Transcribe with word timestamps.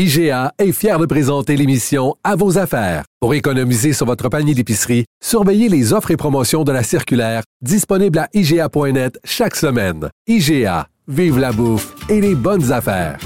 IGA 0.00 0.52
est 0.60 0.70
fier 0.70 0.96
de 0.96 1.06
présenter 1.06 1.56
l'émission 1.56 2.14
À 2.22 2.36
vos 2.36 2.56
affaires. 2.56 3.02
Pour 3.18 3.34
économiser 3.34 3.92
sur 3.92 4.06
votre 4.06 4.28
panier 4.28 4.54
d'épicerie, 4.54 5.06
surveillez 5.20 5.68
les 5.68 5.92
offres 5.92 6.12
et 6.12 6.16
promotions 6.16 6.62
de 6.62 6.70
la 6.70 6.84
circulaire 6.84 7.42
disponible 7.62 8.20
à 8.20 8.28
IGA.net 8.32 9.18
chaque 9.24 9.56
semaine. 9.56 10.08
IGA, 10.28 10.86
vive 11.08 11.40
la 11.40 11.50
bouffe 11.50 11.96
et 12.08 12.20
les 12.20 12.36
bonnes 12.36 12.70
affaires. 12.70 13.18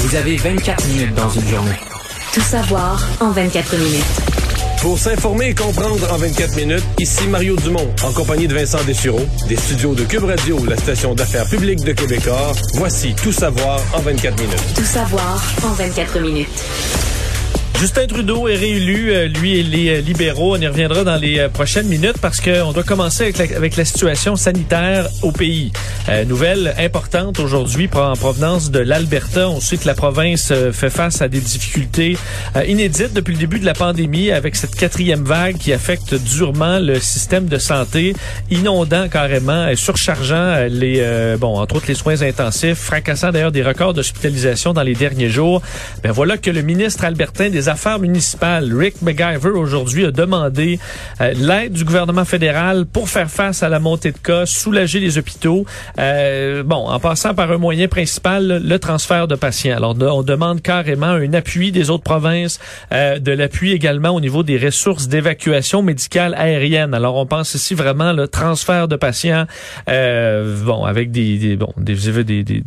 Vous 0.00 0.14
avez 0.16 0.36
24 0.36 0.88
minutes 0.88 1.14
dans 1.14 1.30
une 1.30 1.46
journée. 1.48 1.80
Tout 2.34 2.42
savoir 2.42 3.02
en 3.20 3.30
24 3.30 3.74
minutes. 3.78 4.35
Pour 4.86 5.00
s'informer 5.00 5.48
et 5.48 5.54
comprendre 5.54 6.12
en 6.12 6.16
24 6.16 6.54
minutes, 6.54 6.84
ici 7.00 7.26
Mario 7.26 7.56
Dumont, 7.56 7.90
en 8.04 8.12
compagnie 8.12 8.46
de 8.46 8.54
Vincent 8.54 8.84
Dessureau, 8.84 9.26
des 9.48 9.56
studios 9.56 9.96
de 9.96 10.04
Cube 10.04 10.22
Radio, 10.22 10.64
la 10.64 10.76
station 10.76 11.12
d'affaires 11.12 11.48
publique 11.48 11.80
de 11.80 11.90
Québecor. 11.90 12.52
Voici 12.74 13.12
Tout 13.20 13.32
savoir 13.32 13.80
en 13.94 13.98
24 13.98 14.40
minutes. 14.40 14.74
Tout 14.76 14.84
savoir 14.84 15.42
en 15.64 15.72
24 15.72 16.20
minutes. 16.20 17.15
Justin 17.78 18.06
Trudeau 18.06 18.48
est 18.48 18.56
réélu, 18.56 19.10
euh, 19.10 19.28
lui 19.28 19.58
et 19.58 19.62
les 19.62 19.90
euh, 19.90 20.00
libéraux. 20.00 20.56
On 20.56 20.60
y 20.60 20.66
reviendra 20.66 21.04
dans 21.04 21.16
les 21.16 21.40
euh, 21.40 21.50
prochaines 21.50 21.88
minutes 21.88 22.16
parce 22.22 22.40
qu'on 22.40 22.72
doit 22.72 22.84
commencer 22.84 23.24
avec 23.24 23.36
la, 23.36 23.54
avec 23.54 23.76
la, 23.76 23.84
situation 23.84 24.34
sanitaire 24.34 25.08
au 25.22 25.30
pays. 25.30 25.72
nouvelle 26.26 26.74
importante 26.78 27.38
aujourd'hui 27.38 27.88
en 27.94 28.14
provenance 28.14 28.70
de 28.70 28.78
l'Alberta. 28.78 29.48
On 29.50 29.60
sait 29.60 29.76
que 29.76 29.86
la 29.86 29.94
province 29.94 30.52
fait 30.72 30.90
face 30.90 31.20
à 31.20 31.28
des 31.28 31.40
difficultés 31.40 32.16
inédites 32.66 33.12
depuis 33.12 33.32
le 33.32 33.40
début 33.40 33.58
de 33.58 33.64
la 33.64 33.74
pandémie 33.74 34.30
avec 34.30 34.56
cette 34.56 34.74
quatrième 34.74 35.24
vague 35.24 35.56
qui 35.56 35.72
affecte 35.72 36.14
durement 36.14 36.78
le 36.78 36.98
système 37.00 37.46
de 37.46 37.58
santé, 37.58 38.14
inondant 38.50 39.08
carrément 39.08 39.68
et 39.68 39.76
surchargeant 39.76 40.66
les, 40.68 41.36
bon, 41.38 41.58
entre 41.58 41.76
autres 41.76 41.86
les 41.88 41.94
soins 41.94 42.22
intensifs, 42.22 42.78
fracassant 42.78 43.30
d'ailleurs 43.30 43.52
des 43.52 43.62
records 43.62 43.94
d'hospitalisation 43.94 44.72
dans 44.72 44.82
les 44.82 44.94
derniers 44.94 45.30
jours. 45.30 45.62
Ben 46.02 46.12
voilà 46.12 46.38
que 46.38 46.50
le 46.50 46.62
ministre 46.62 47.04
albertain 47.04 47.50
des 47.50 47.65
Affaires 47.68 47.98
municipales, 47.98 48.72
Rick 48.76 49.02
McGyver, 49.02 49.50
aujourd'hui 49.50 50.04
a 50.04 50.10
demandé 50.10 50.78
euh, 51.20 51.32
l'aide 51.34 51.72
du 51.72 51.84
gouvernement 51.84 52.24
fédéral 52.24 52.86
pour 52.86 53.08
faire 53.08 53.30
face 53.30 53.62
à 53.62 53.68
la 53.68 53.78
montée 53.78 54.12
de 54.12 54.18
cas, 54.18 54.46
soulager 54.46 55.00
les 55.00 55.18
hôpitaux. 55.18 55.64
Euh, 55.98 56.62
bon, 56.62 56.88
en 56.88 57.00
passant 57.00 57.34
par 57.34 57.50
un 57.50 57.58
moyen 57.58 57.88
principal, 57.88 58.62
le 58.62 58.78
transfert 58.78 59.26
de 59.26 59.34
patients. 59.34 59.76
Alors, 59.76 59.96
on 60.00 60.22
demande 60.22 60.60
carrément 60.62 61.06
un 61.06 61.32
appui 61.32 61.72
des 61.72 61.90
autres 61.90 62.04
provinces, 62.04 62.60
euh, 62.92 63.18
de 63.18 63.32
l'appui 63.32 63.72
également 63.72 64.10
au 64.10 64.20
niveau 64.20 64.42
des 64.42 64.58
ressources 64.58 65.08
d'évacuation 65.08 65.82
médicale 65.82 66.34
aérienne. 66.34 66.92
Alors, 66.92 67.16
on 67.16 67.26
pense 67.26 67.54
ici 67.54 67.74
vraiment 67.74 68.12
le 68.12 68.28
transfert 68.28 68.88
de 68.88 68.96
patients, 68.96 69.46
bon, 69.86 70.84
avec 70.84 71.10
des, 71.10 71.38
des 71.38 71.56
bon, 71.56 71.72
des, 71.78 71.94
des, 72.22 72.44
des, 72.44 72.62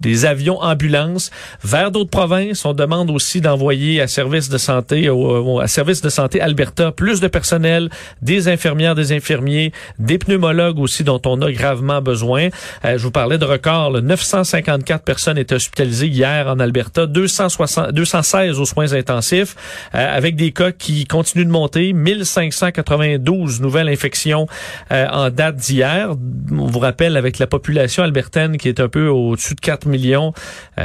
des 0.00 0.24
avions 0.24 0.60
ambulances 0.60 1.30
vers 1.64 1.90
d'autres 1.90 2.10
provinces. 2.10 2.64
On 2.64 2.72
demande 2.72 3.10
aussi 3.10 3.40
d'envoyer 3.40 4.00
à 4.00 4.06
service 4.06 4.37
de 4.48 4.58
santé, 4.58 5.10
au, 5.10 5.66
service 5.66 6.00
de 6.00 6.08
santé 6.08 6.40
Alberta, 6.40 6.92
plus 6.92 7.20
de 7.20 7.26
personnel, 7.26 7.90
des 8.22 8.46
infirmières, 8.46 8.94
des 8.94 9.12
infirmiers, 9.12 9.72
des 9.98 10.18
pneumologues 10.18 10.78
aussi 10.78 11.02
dont 11.02 11.20
on 11.26 11.42
a 11.42 11.50
gravement 11.50 12.00
besoin. 12.00 12.48
Euh, 12.84 12.96
je 12.96 13.02
vous 13.02 13.10
parlais 13.10 13.38
de 13.38 13.44
record, 13.44 14.00
954 14.00 15.02
personnes 15.02 15.38
étaient 15.38 15.56
hospitalisées 15.56 16.06
hier 16.06 16.46
en 16.46 16.60
Alberta, 16.60 17.06
260, 17.06 17.90
216 17.90 18.60
aux 18.60 18.64
soins 18.64 18.92
intensifs, 18.92 19.56
euh, 19.94 20.16
avec 20.16 20.36
des 20.36 20.52
cas 20.52 20.70
qui 20.70 21.04
continuent 21.06 21.46
de 21.46 21.50
monter, 21.50 21.92
1592 21.92 23.60
nouvelles 23.60 23.88
infections 23.88 24.46
euh, 24.92 25.06
en 25.10 25.30
date 25.30 25.56
d'hier. 25.56 26.10
On 26.52 26.66
vous 26.66 26.78
rappelle, 26.78 27.16
avec 27.16 27.40
la 27.40 27.48
population 27.48 28.04
albertaine 28.04 28.58
qui 28.58 28.68
est 28.68 28.78
un 28.78 28.88
peu 28.88 29.08
au-dessus 29.08 29.54
de 29.54 29.60
4 29.60 29.86
millions, 29.86 30.32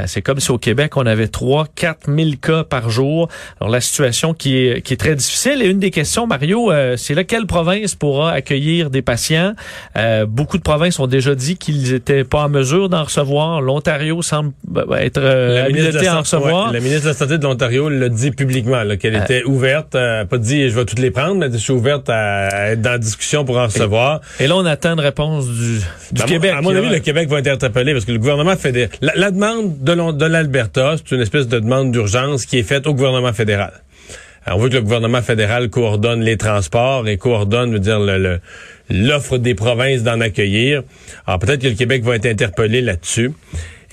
c'est 0.06 0.22
comme 0.22 0.40
si 0.40 0.50
au 0.50 0.58
Québec, 0.58 0.96
on 0.96 1.06
avait 1.06 1.28
3, 1.28 1.66
4 1.74 2.12
000 2.12 2.30
cas 2.40 2.64
par 2.64 2.90
jour. 2.90 3.28
Alors 3.60 3.72
la 3.72 3.80
situation 3.80 4.34
qui 4.34 4.56
est 4.58 4.82
qui 4.82 4.94
est 4.94 4.98
très 4.98 5.14
difficile 5.14 5.62
et 5.62 5.66
une 5.66 5.78
des 5.78 5.90
questions 5.90 6.26
Mario, 6.26 6.70
euh, 6.70 6.96
c'est 6.96 7.14
là 7.14 7.24
quelle 7.24 7.46
province 7.46 7.94
pourra 7.94 8.32
accueillir 8.32 8.90
des 8.90 9.02
patients? 9.02 9.54
Euh, 9.96 10.26
Beaucoup 10.26 10.58
de 10.58 10.62
provinces 10.62 10.98
ont 10.98 11.06
déjà 11.06 11.34
dit 11.34 11.56
qu'ils 11.56 11.94
étaient 11.94 12.24
pas 12.24 12.44
en 12.44 12.48
mesure 12.48 12.88
d'en 12.88 13.04
recevoir. 13.04 13.60
L'Ontario 13.60 14.22
semble 14.22 14.52
bah, 14.66 14.84
bah, 14.88 15.04
être 15.04 15.20
euh, 15.20 15.64
habilité 15.64 16.06
à 16.06 16.18
en 16.18 16.20
recevoir. 16.20 16.72
la 16.72 16.80
ministre 16.80 17.04
de 17.04 17.08
la 17.08 17.14
santé 17.14 17.38
de 17.38 17.44
l'Ontario 17.44 17.88
l'a 17.88 18.08
dit 18.08 18.30
publiquement 18.30 18.82
qu'elle 18.96 19.16
était 19.16 19.44
ouverte, 19.44 19.94
euh, 19.94 20.24
pas 20.24 20.38
dit 20.38 20.68
je 20.68 20.74
vais 20.74 20.84
toutes 20.84 20.98
les 20.98 21.10
prendre, 21.10 21.36
mais 21.36 21.50
je 21.52 21.58
suis 21.58 21.72
ouverte 21.72 22.08
à, 22.08 22.72
être 22.72 22.80
dans 22.80 22.90
la 22.90 22.98
discussion 22.98 23.44
pour 23.44 23.58
en 23.58 23.66
recevoir. 23.66 24.20
Et, 24.40 24.46
là 24.46 24.56
on 24.56 24.66
attend 24.66 24.94
une 24.94 25.00
réponse 25.00 25.46
du, 25.46 25.78
du 26.12 26.20
ben, 26.20 26.24
Québec. 26.24 26.54
À 26.56 26.62
mon 26.62 26.74
avis, 26.74 26.88
le 26.88 27.00
Québec 27.00 27.28
va 27.28 27.40
être 27.40 27.48
interpellé 27.48 27.92
parce 27.92 28.04
que 28.04 28.12
le 28.12 28.18
gouvernement 28.18 28.56
fédéral, 28.56 28.90
la, 29.00 29.12
la 29.16 29.30
demande 29.30 29.78
de 29.82 30.24
l'Alberta, 30.26 30.96
c'est 30.96 31.14
une 31.14 31.22
espèce 31.22 31.48
de 31.48 31.58
demande 31.58 31.92
d'urgence 31.92 32.46
qui 32.46 32.58
est 32.58 32.62
faite 32.62 32.86
au 32.86 32.94
gouvernement 32.94 33.32
fédéral. 33.34 33.72
on 34.46 34.58
veut 34.58 34.68
que 34.68 34.76
le 34.76 34.82
gouvernement 34.82 35.22
fédéral 35.22 35.70
coordonne 35.70 36.20
les 36.20 36.36
transports 36.36 37.08
et 37.08 37.16
coordonne, 37.16 37.72
veut 37.72 37.78
dire, 37.78 38.00
l'offre 38.90 39.38
des 39.38 39.54
provinces 39.54 40.02
d'en 40.02 40.20
accueillir. 40.20 40.82
Alors 41.26 41.38
peut-être 41.38 41.62
que 41.62 41.68
le 41.68 41.74
Québec 41.74 42.02
va 42.04 42.16
être 42.16 42.26
interpellé 42.26 42.80
là-dessus. 42.80 43.32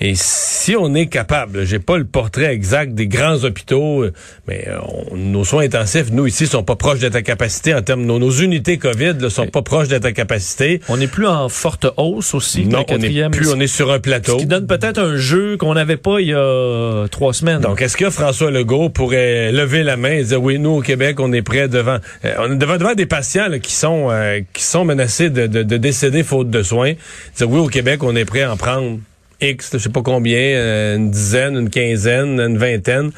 Et 0.04 0.14
si 0.16 0.74
on 0.74 0.96
est 0.96 1.06
capable, 1.06 1.64
j'ai 1.64 1.78
pas 1.78 1.96
le 1.96 2.04
portrait 2.04 2.52
exact 2.52 2.92
des 2.92 3.06
grands 3.06 3.44
hôpitaux, 3.44 4.02
euh, 4.02 4.12
mais 4.48 4.66
euh, 4.66 4.80
nos 5.14 5.44
soins 5.44 5.62
intensifs, 5.62 6.10
nous 6.10 6.26
ici, 6.26 6.48
sont 6.48 6.64
pas 6.64 6.74
proches 6.74 6.98
d'être 6.98 7.14
à 7.14 7.22
capacité 7.22 7.72
en 7.72 7.82
termes, 7.82 8.02
nos, 8.02 8.18
nos 8.18 8.32
unités 8.32 8.78
COVID 8.78 9.14
ne 9.20 9.28
sont 9.28 9.46
pas 9.46 9.62
proches 9.62 9.86
d'être 9.86 10.04
à 10.04 10.10
capacité. 10.10 10.80
On 10.88 10.96
n'est 10.96 11.06
plus 11.06 11.28
en 11.28 11.48
forte 11.48 11.86
hausse 11.96 12.34
aussi. 12.34 12.66
Non, 12.66 12.84
on 12.90 12.98
n'est 12.98 13.30
plus, 13.30 13.52
on 13.52 13.60
est 13.60 13.68
sur 13.68 13.92
un 13.92 14.00
plateau. 14.00 14.32
Ce 14.32 14.38
qui 14.38 14.46
donne 14.46 14.66
peut-être 14.66 14.98
un 14.98 15.16
jeu 15.18 15.56
qu'on 15.56 15.74
n'avait 15.74 15.96
pas 15.96 16.20
il 16.20 16.30
y 16.30 16.34
a 16.34 17.06
trois 17.08 17.32
semaines. 17.32 17.60
Donc, 17.60 17.80
est-ce 17.80 17.96
que 17.96 18.10
François 18.10 18.50
Legault 18.50 18.88
pourrait 18.88 19.52
lever 19.52 19.84
la 19.84 19.96
main 19.96 20.14
et 20.14 20.24
dire 20.24 20.42
oui, 20.42 20.58
nous 20.58 20.70
au 20.70 20.80
Québec, 20.80 21.20
on 21.20 21.32
est 21.32 21.42
prêt 21.42 21.68
devant, 21.68 21.98
euh, 22.24 22.34
on 22.40 22.50
est 22.50 22.56
devant, 22.56 22.76
devant 22.76 22.94
des 22.94 23.06
patients 23.06 23.46
qui 23.62 23.72
sont 23.72 24.10
qui 24.52 24.64
sont 24.64 24.84
menacés 24.84 25.30
de, 25.30 25.46
de, 25.46 25.62
de 25.62 25.76
décéder 25.76 26.24
faute 26.24 26.50
de 26.50 26.64
soins. 26.64 26.94
Dire 27.36 27.48
oui, 27.48 27.60
au 27.60 27.68
Québec, 27.68 28.02
on 28.02 28.16
est 28.16 28.24
prêt 28.24 28.42
à 28.42 28.52
en 28.52 28.56
prendre? 28.56 28.98
X, 29.42 29.70
je 29.72 29.78
sais 29.78 29.88
pas 29.88 30.02
combien, 30.02 30.38
euh, 30.38 30.96
une 30.96 31.10
dizaine, 31.10 31.56
une 31.56 31.70
quinzaine, 31.70 32.40
une 32.40 32.56
vingtaine. 32.56 33.10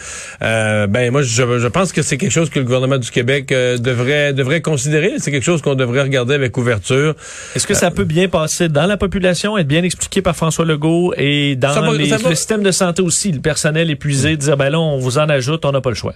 Euh, 0.42 0.86
ben 0.86 1.10
moi, 1.10 1.22
je, 1.22 1.58
je 1.58 1.68
pense 1.68 1.92
que 1.92 2.02
c'est 2.02 2.16
quelque 2.16 2.32
chose 2.32 2.50
que 2.50 2.58
le 2.58 2.64
gouvernement 2.64 2.98
du 2.98 3.10
Québec 3.10 3.52
euh, 3.52 3.78
devrait 3.78 4.32
devrait 4.32 4.60
considérer. 4.60 5.12
C'est 5.18 5.30
quelque 5.30 5.44
chose 5.44 5.62
qu'on 5.62 5.74
devrait 5.74 6.02
regarder 6.02 6.34
avec 6.34 6.56
ouverture. 6.56 7.14
Est-ce 7.54 7.66
que 7.66 7.74
ça 7.74 7.90
peut 7.90 8.04
bien 8.04 8.28
passer 8.28 8.68
dans 8.68 8.86
la 8.86 8.96
population, 8.96 9.58
être 9.58 9.68
bien 9.68 9.82
expliqué 9.82 10.22
par 10.22 10.34
François 10.34 10.64
Legault 10.64 11.14
et 11.16 11.56
dans 11.56 11.92
le 11.92 12.34
système 12.34 12.62
de 12.62 12.70
santé 12.70 13.02
aussi, 13.02 13.32
le 13.32 13.40
personnel 13.40 13.90
épuisé, 13.90 14.36
dire 14.36 14.56
ben 14.56 14.70
là, 14.70 14.80
on 14.80 14.98
vous 14.98 15.18
en 15.18 15.28
ajoute, 15.28 15.64
on 15.64 15.72
n'a 15.72 15.80
pas 15.80 15.90
le 15.90 15.96
choix. 15.96 16.14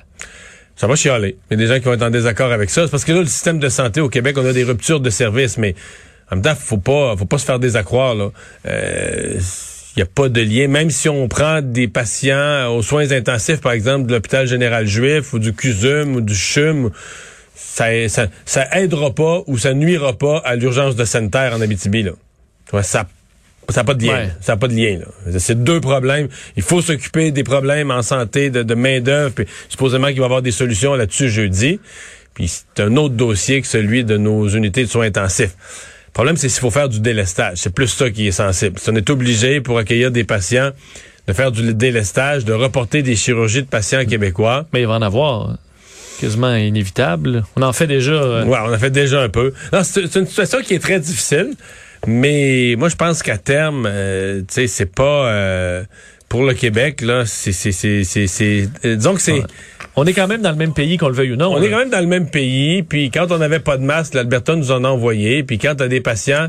Ça 0.76 0.86
va 0.86 0.94
chialer. 0.94 1.36
Il 1.50 1.54
y 1.58 1.62
a 1.62 1.66
des 1.66 1.66
gens 1.66 1.80
qui 1.80 1.86
vont 1.86 1.94
être 1.94 2.02
en 2.02 2.10
désaccord 2.10 2.52
avec 2.52 2.70
ça. 2.70 2.84
C'est 2.84 2.90
parce 2.90 3.04
que 3.04 3.12
là, 3.12 3.20
le 3.20 3.26
système 3.26 3.58
de 3.58 3.68
santé 3.68 4.00
au 4.00 4.08
Québec, 4.08 4.36
on 4.38 4.46
a 4.46 4.52
des 4.52 4.62
ruptures 4.62 5.00
de 5.00 5.10
services, 5.10 5.58
mais 5.58 5.74
en 6.30 6.36
même 6.36 6.44
temps, 6.44 6.54
faut 6.54 6.78
pas, 6.78 7.16
faut 7.16 7.24
pas 7.24 7.38
se 7.38 7.44
faire 7.44 7.58
désaccroire, 7.58 8.14
là. 8.14 8.30
Euh, 8.66 9.40
il 9.98 10.02
n'y 10.02 10.08
a 10.08 10.12
pas 10.14 10.28
de 10.28 10.40
lien. 10.40 10.68
Même 10.68 10.90
si 10.90 11.08
on 11.08 11.26
prend 11.26 11.60
des 11.60 11.88
patients 11.88 12.72
aux 12.72 12.82
soins 12.82 13.10
intensifs, 13.10 13.60
par 13.60 13.72
exemple, 13.72 14.06
de 14.06 14.14
l'hôpital 14.14 14.46
général 14.46 14.86
juif 14.86 15.32
ou 15.32 15.40
du 15.40 15.52
CUSUM 15.52 16.14
ou 16.14 16.20
du 16.20 16.36
CHUM, 16.36 16.92
ça, 17.56 17.86
ça, 18.08 18.28
ça 18.44 18.68
aidera 18.78 19.12
pas 19.12 19.42
ou 19.48 19.58
ça 19.58 19.74
nuira 19.74 20.16
pas 20.16 20.38
à 20.44 20.54
l'urgence 20.54 20.94
de 20.94 21.04
sanitaire 21.04 21.52
en 21.52 21.60
Abitibi. 21.60 22.04
Là. 22.04 22.12
Ça 22.82 23.08
ça 23.70 23.80
n'a 23.80 23.84
pas 23.84 23.94
de 23.94 24.06
lien. 24.06 24.28
Ça 24.40 24.52
n'a 24.52 24.56
pas 24.56 24.68
de 24.68 24.74
lien. 24.74 25.00
C'est 25.36 25.62
deux 25.62 25.80
problèmes. 25.80 26.28
Il 26.56 26.62
faut 26.62 26.80
s'occuper 26.80 27.32
des 27.32 27.42
problèmes 27.42 27.90
en 27.90 28.02
santé 28.02 28.50
de, 28.50 28.62
de 28.62 28.74
main-d'œuvre. 28.74 29.34
Puis 29.34 29.46
supposément 29.68 30.06
qu'il 30.06 30.18
va 30.18 30.22
y 30.22 30.24
avoir 30.26 30.42
des 30.42 30.52
solutions 30.52 30.94
là-dessus 30.94 31.28
jeudi. 31.28 31.80
Puis 32.34 32.48
c'est 32.48 32.84
un 32.84 32.96
autre 32.96 33.14
dossier 33.16 33.60
que 33.60 33.66
celui 33.66 34.04
de 34.04 34.16
nos 34.16 34.48
unités 34.48 34.84
de 34.84 34.88
soins 34.88 35.06
intensifs. 35.06 35.56
Le 36.18 36.22
problème, 36.24 36.36
c'est 36.36 36.48
s'il 36.48 36.60
faut 36.62 36.72
faire 36.72 36.88
du 36.88 36.98
délestage. 36.98 37.58
C'est 37.58 37.72
plus 37.72 37.86
ça 37.86 38.10
qui 38.10 38.26
est 38.26 38.32
sensible. 38.32 38.76
Si 38.80 38.90
on 38.90 38.96
est 38.96 39.08
obligé, 39.08 39.60
pour 39.60 39.78
accueillir 39.78 40.10
des 40.10 40.24
patients, 40.24 40.70
de 41.28 41.32
faire 41.32 41.52
du 41.52 41.72
délestage, 41.74 42.44
de 42.44 42.52
reporter 42.52 43.02
des 43.04 43.14
chirurgies 43.14 43.62
de 43.62 43.68
patients 43.68 44.04
québécois. 44.04 44.66
Mais 44.72 44.80
il 44.80 44.88
va 44.88 44.94
en 44.94 45.02
avoir 45.02 45.58
quasiment 46.20 46.56
inévitable. 46.56 47.44
On 47.54 47.62
en 47.62 47.72
fait 47.72 47.86
déjà. 47.86 48.14
Euh, 48.14 48.44
ouais, 48.44 48.58
on 48.66 48.74
en 48.74 48.78
fait 48.78 48.90
déjà 48.90 49.22
un 49.22 49.28
peu. 49.28 49.52
C'est 49.84 50.12
une 50.16 50.26
situation 50.26 50.58
qui 50.60 50.74
est 50.74 50.80
très 50.80 50.98
difficile. 50.98 51.50
Mais 52.08 52.74
moi, 52.76 52.88
je 52.88 52.96
pense 52.96 53.22
qu'à 53.22 53.38
terme, 53.38 53.86
euh, 53.88 54.40
tu 54.40 54.46
sais, 54.54 54.66
c'est 54.66 54.92
pas 54.92 55.28
euh, 55.28 55.84
pour 56.28 56.42
le 56.42 56.54
Québec 56.54 57.00
là. 57.00 57.26
C'est, 57.26 57.52
c'est, 57.52 57.70
c'est, 57.70 58.02
c'est, 58.02 58.26
c'est- 58.26 58.68
euh, 58.84 58.96
disons 58.96 59.14
que 59.14 59.20
c'est. 59.20 59.44
On 60.00 60.04
est 60.06 60.12
quand 60.12 60.28
même 60.28 60.42
dans 60.42 60.50
le 60.50 60.56
même 60.56 60.72
pays, 60.72 60.96
qu'on 60.96 61.08
le 61.08 61.14
veuille 61.14 61.32
ou 61.32 61.36
non. 61.36 61.52
On 61.52 61.60
est 61.60 61.68
quand 61.70 61.78
même 61.78 61.90
dans 61.90 62.00
le 62.00 62.06
même 62.06 62.30
pays, 62.30 62.82
puis 62.84 63.10
quand 63.10 63.32
on 63.32 63.38
n'avait 63.38 63.58
pas 63.58 63.76
de 63.76 63.82
masque, 63.82 64.14
l'Alberta 64.14 64.54
nous 64.54 64.70
en 64.70 64.84
a 64.84 64.88
envoyé, 64.88 65.42
puis 65.42 65.58
quand 65.58 65.74
t'as 65.76 65.88
des 65.88 66.00
patients 66.00 66.46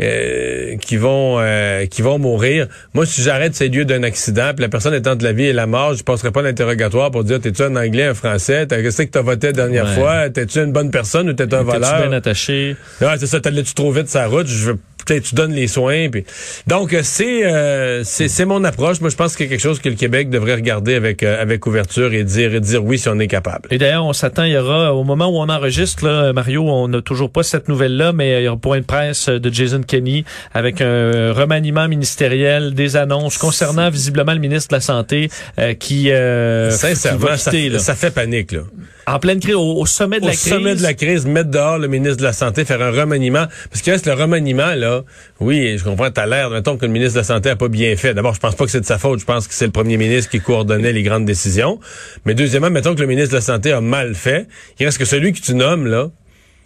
euh, 0.00 0.76
qui 0.78 0.96
vont 0.96 1.36
euh, 1.38 1.86
qui 1.86 2.02
vont 2.02 2.18
mourir, 2.18 2.66
moi 2.94 3.06
si 3.06 3.22
j'arrête 3.22 3.54
ces 3.54 3.68
lieux 3.68 3.84
d'un 3.84 4.02
accident, 4.02 4.50
puis 4.54 4.62
la 4.62 4.68
personne 4.68 4.94
est 4.94 5.06
entre 5.06 5.24
la 5.24 5.32
vie 5.32 5.44
et 5.44 5.52
la 5.52 5.66
mort, 5.66 5.94
je 5.94 6.02
passerai 6.04 6.30
pas 6.30 6.42
l'interrogatoire 6.42 7.10
pour 7.10 7.24
dire 7.24 7.40
t'es-tu 7.40 7.62
un 7.62 7.76
Anglais, 7.76 8.04
un 8.04 8.14
Français, 8.14 8.66
t'as 8.66 8.80
qu'est-ce 8.82 9.02
que 9.02 9.10
t'as 9.10 9.22
voté 9.22 9.48
la 9.48 9.52
dernière 9.52 9.84
Ouais. 9.86 9.94
fois, 9.94 10.30
t'es-tu 10.30 10.58
une 10.58 10.72
bonne 10.72 10.90
personne 10.90 11.28
ou 11.28 11.32
t'es 11.32 11.44
un 11.44 11.46
T'es-tu 11.48 11.64
voleur? 11.64 12.00
bien 12.08 12.12
attaché? 12.12 12.76
Ouais, 13.00 13.08
c'est 13.18 13.26
ça, 13.26 13.40
t'allais-tu 13.40 13.74
trop 13.74 13.92
vite 13.92 14.12
la 14.14 14.26
route, 14.26 14.46
je 14.46 14.64
veux 14.70 14.74
peut-être 14.74 14.95
tu 15.14 15.34
donnes 15.34 15.52
les 15.52 15.68
soins 15.68 16.08
puis 16.10 16.24
donc 16.66 16.92
euh, 16.92 17.00
c'est 17.02 17.44
euh, 17.44 18.02
c'est 18.04 18.28
c'est 18.28 18.44
mon 18.44 18.64
approche. 18.64 19.00
Moi 19.00 19.10
je 19.10 19.16
pense 19.16 19.36
qu'il 19.36 19.46
y 19.46 19.48
a 19.48 19.50
quelque 19.50 19.60
chose 19.60 19.80
que 19.80 19.88
le 19.88 19.94
Québec 19.94 20.30
devrait 20.30 20.54
regarder 20.54 20.94
avec 20.94 21.22
euh, 21.22 21.40
avec 21.40 21.66
ouverture 21.66 22.12
et 22.12 22.24
dire 22.24 22.54
et 22.54 22.60
dire 22.60 22.84
oui 22.84 22.98
si 22.98 23.08
on 23.08 23.18
est 23.18 23.28
capable. 23.28 23.68
Et 23.70 23.78
d'ailleurs, 23.78 24.04
on 24.04 24.12
s'attend, 24.12 24.44
il 24.44 24.52
y 24.52 24.58
aura, 24.58 24.94
au 24.94 25.04
moment 25.04 25.26
où 25.26 25.36
on 25.36 25.48
enregistre, 25.48 26.06
là, 26.06 26.32
Mario, 26.32 26.62
on 26.68 26.88
n'a 26.88 27.02
toujours 27.02 27.30
pas 27.30 27.42
cette 27.42 27.68
nouvelle-là, 27.68 28.12
mais 28.12 28.42
il 28.42 28.44
y 28.44 28.48
aura 28.48 28.56
un 28.56 28.58
point 28.58 28.80
de 28.80 28.84
presse 28.84 29.28
de 29.28 29.52
Jason 29.52 29.82
Kenney 29.82 30.24
avec 30.54 30.80
un 30.80 31.32
remaniement 31.32 31.88
ministériel, 31.88 32.74
des 32.74 32.96
annonces 32.96 33.38
concernant 33.38 33.90
visiblement 33.90 34.32
le 34.32 34.40
ministre 34.40 34.70
de 34.70 34.76
la 34.76 34.80
Santé 34.80 35.28
euh, 35.58 35.74
qui, 35.74 36.10
euh, 36.10 36.70
qui 36.70 36.76
sincèrement 36.76 37.26
va 37.26 37.38
ça, 37.38 37.50
quitter, 37.50 37.68
là. 37.68 37.78
ça 37.78 37.94
fait 37.94 38.10
panique 38.10 38.52
là 38.52 38.60
en 39.08 39.18
pleine 39.20 39.38
crise, 39.40 39.54
au, 39.54 39.76
au 39.80 39.86
sommet 39.86 40.18
de 40.18 40.24
au 40.24 40.28
la 40.28 40.32
crise. 40.32 40.48
sommet 40.48 40.74
de 40.74 40.82
la 40.82 40.94
crise, 40.94 41.26
mettre 41.26 41.50
dehors 41.50 41.78
le 41.78 41.86
ministre 41.86 42.16
de 42.16 42.24
la 42.24 42.32
Santé, 42.32 42.64
faire 42.64 42.82
un 42.82 42.90
remaniement. 42.90 43.46
Parce 43.70 43.82
que 43.82 43.90
reste 43.92 44.06
le 44.06 44.14
remaniement, 44.14 44.74
là, 44.74 45.02
oui, 45.40 45.78
je 45.78 45.84
comprends, 45.84 46.10
t'as 46.10 46.26
l'air, 46.26 46.50
mettons 46.50 46.76
que 46.76 46.84
le 46.86 46.92
ministre 46.92 47.14
de 47.14 47.20
la 47.20 47.24
Santé 47.24 47.50
a 47.50 47.56
pas 47.56 47.68
bien 47.68 47.94
fait. 47.96 48.14
D'abord, 48.14 48.34
je 48.34 48.40
pense 48.40 48.54
pas 48.56 48.64
que 48.64 48.70
c'est 48.70 48.80
de 48.80 48.86
sa 48.86 48.98
faute. 48.98 49.20
Je 49.20 49.24
pense 49.24 49.46
que 49.46 49.54
c'est 49.54 49.66
le 49.66 49.70
premier 49.72 49.96
ministre 49.96 50.30
qui 50.30 50.40
coordonnait 50.40 50.92
les 50.92 51.02
grandes 51.04 51.24
décisions. 51.24 51.78
Mais 52.24 52.34
deuxièmement, 52.34 52.70
mettons 52.70 52.94
que 52.96 53.00
le 53.00 53.06
ministre 53.06 53.30
de 53.30 53.36
la 53.36 53.42
Santé 53.42 53.70
a 53.72 53.80
mal 53.80 54.14
fait. 54.14 54.48
Il 54.80 54.86
reste 54.86 54.98
que 54.98 55.04
celui 55.04 55.32
que 55.32 55.40
tu 55.40 55.54
nommes, 55.54 55.86
là, 55.86 56.10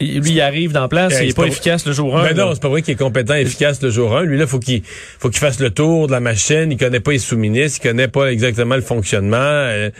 Il- 0.02 0.20
Lui, 0.22 0.30
il 0.30 0.40
arrive 0.40 0.72
dans 0.72 0.88
place, 0.88 1.12
Eh, 1.20 1.24
il 1.24 1.30
est 1.30 1.36
pas 1.36 1.42
pas- 1.42 1.48
efficace 1.48 1.84
le 1.86 1.92
jour 1.92 2.16
1. 2.18 2.22
Ben 2.22 2.34
non, 2.34 2.54
c'est 2.54 2.62
pas 2.62 2.70
vrai 2.70 2.80
qu'il 2.80 2.92
est 2.94 2.96
compétent 2.96 3.34
et 3.34 3.42
efficace 3.42 3.82
le 3.82 3.90
jour 3.90 4.16
1. 4.16 4.22
Lui, 4.22 4.38
là, 4.38 4.46
faut 4.46 4.58
qu'il 4.58 4.80
faut 5.18 5.28
qu'il 5.28 5.40
fasse 5.40 5.60
le 5.60 5.68
tour 5.68 6.06
de 6.06 6.12
la 6.12 6.20
machine. 6.20 6.72
Il 6.72 6.78
connaît 6.78 7.00
pas 7.00 7.10
les 7.12 7.18
sous-ministres, 7.18 7.80
il 7.84 7.88
connaît 7.88 8.08
pas 8.08 8.32
exactement 8.32 8.76
le 8.76 8.80
fonctionnement. 8.80 9.36
euh, 9.36 9.90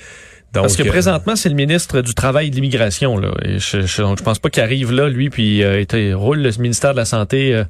donc, 0.53 0.65
Parce 0.65 0.77
que 0.77 0.83
euh, 0.83 0.87
présentement, 0.91 1.37
c'est 1.37 1.49
le 1.49 1.55
ministre 1.55 2.01
du 2.01 2.13
Travail 2.13 2.49
et 2.49 2.51
de 2.51 2.57
l'Immigration. 2.57 3.17
Là. 3.17 3.33
Et 3.45 3.61
je, 3.61 3.83
je, 3.83 4.03
donc, 4.03 4.19
je 4.19 4.25
pense 4.25 4.41
pas 4.41 4.51
qu'il 4.51 4.63
arrive 4.63 4.91
là, 4.93 5.09
lui, 5.09 5.31
puis 5.31 5.63
euh, 5.63 5.85
il 5.93 6.15
roule 6.15 6.41
le 6.41 6.51
ministère 6.59 6.91
de 6.93 6.97
la 6.97 7.05
Santé 7.05 7.55
euh, 7.55 7.65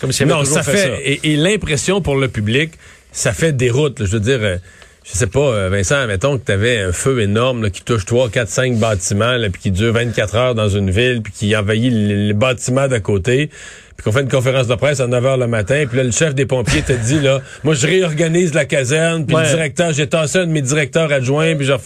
comme 0.00 0.12
s'il 0.12 0.24
avait 0.24 0.34
non, 0.34 0.40
toujours 0.40 0.56
ça 0.56 0.62
fait, 0.62 0.76
fait, 0.76 0.88
ça. 0.88 0.96
et, 1.02 1.32
et 1.32 1.36
l'impression 1.36 2.00
pour 2.00 2.16
le 2.16 2.28
public, 2.28 2.72
ça 3.10 3.32
fait 3.32 3.52
des 3.52 3.68
routes. 3.68 3.98
là. 3.98 4.06
je 4.06 4.12
veux 4.12 4.20
dire, 4.20 4.58
je 5.04 5.12
sais 5.16 5.26
pas, 5.26 5.40
euh, 5.40 5.68
Vincent, 5.70 6.06
mettons 6.06 6.38
que 6.38 6.44
tu 6.44 6.52
avais 6.52 6.78
un 6.82 6.92
feu 6.92 7.20
énorme 7.20 7.62
là, 7.62 7.70
qui 7.70 7.82
touche 7.82 8.04
3, 8.04 8.28
4, 8.30 8.48
5 8.48 8.76
bâtiments, 8.76 9.36
là, 9.36 9.48
puis 9.50 9.60
qui 9.62 9.70
dure 9.70 9.92
24 9.92 10.34
heures 10.36 10.54
dans 10.54 10.68
une 10.68 10.90
ville, 10.90 11.22
puis 11.22 11.32
qui 11.32 11.56
envahit 11.56 11.92
les, 11.92 12.32
bâtiments 12.34 12.86
d'à 12.86 13.00
côté, 13.00 13.48
puis 13.96 14.04
qu'on 14.04 14.12
fait 14.12 14.20
une 14.20 14.28
conférence 14.28 14.66
de 14.66 14.74
presse 14.74 15.00
à 15.00 15.06
9 15.06 15.24
heures 15.26 15.36
le 15.38 15.46
matin, 15.46 15.84
puis 15.88 15.96
là, 15.96 16.04
le 16.04 16.10
chef 16.10 16.34
des 16.34 16.46
pompiers 16.46 16.82
te 16.82 16.92
dit, 16.92 17.18
là, 17.20 17.40
moi, 17.64 17.74
je 17.74 17.86
réorganise 17.86 18.54
la 18.54 18.66
caserne, 18.66 19.26
puis 19.26 19.34
Ouais. 19.34 19.42
le 19.44 19.48
directeur, 19.48 19.92
j'ai 19.92 20.06
tassé 20.06 20.38
un 20.38 20.46
de 20.46 20.52
mes 20.52 20.62
directeurs 20.62 21.10
adjoints, 21.12 21.56
puis 21.56 21.66
genre... 21.66 21.80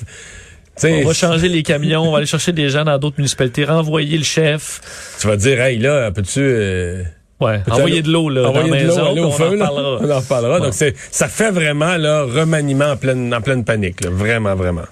On 0.82 1.02
va 1.06 1.14
changer 1.14 1.48
les 1.48 1.62
camions, 1.62 2.02
on 2.02 2.10
va 2.10 2.18
aller 2.18 2.26
chercher 2.26 2.50
des 2.50 2.68
gens 2.68 2.82
dans 2.84 2.98
d'autres 2.98 3.14
municipalités, 3.18 3.64
renvoyer 3.64 4.18
le 4.18 4.24
chef. 4.24 4.80
Tu 5.20 5.28
vas 5.28 5.36
dire, 5.36 5.60
hey, 5.60 5.78
là, 5.78 6.10
peux-tu... 6.10 6.40
euh, 6.40 7.04
Ouais, 7.40 7.60
envoyer 7.70 8.02
de 8.02 8.10
l'eau 8.10 8.28
là, 8.28 8.48
envoyer 8.48 8.84
dans 8.84 8.94
de 8.94 9.00
l'eau, 9.00 9.06
aller 9.06 9.20
au 9.20 9.30
feu, 9.30 9.48
on 9.50 9.64
en 9.64 9.80
là. 9.80 9.98
On 10.00 10.10
en 10.10 10.20
reparlera. 10.20 10.54
Ouais. 10.54 10.60
Donc, 10.60 10.74
c'est, 10.74 10.94
ça 11.10 11.28
fait 11.28 11.50
vraiment, 11.50 11.96
là, 11.96 12.22
remaniement 12.22 12.92
en 12.92 12.96
pleine, 12.96 13.34
en 13.34 13.40
pleine 13.40 13.64
panique, 13.64 14.04
là. 14.04 14.10
Vraiment, 14.10 14.54
vraiment. 14.54 14.84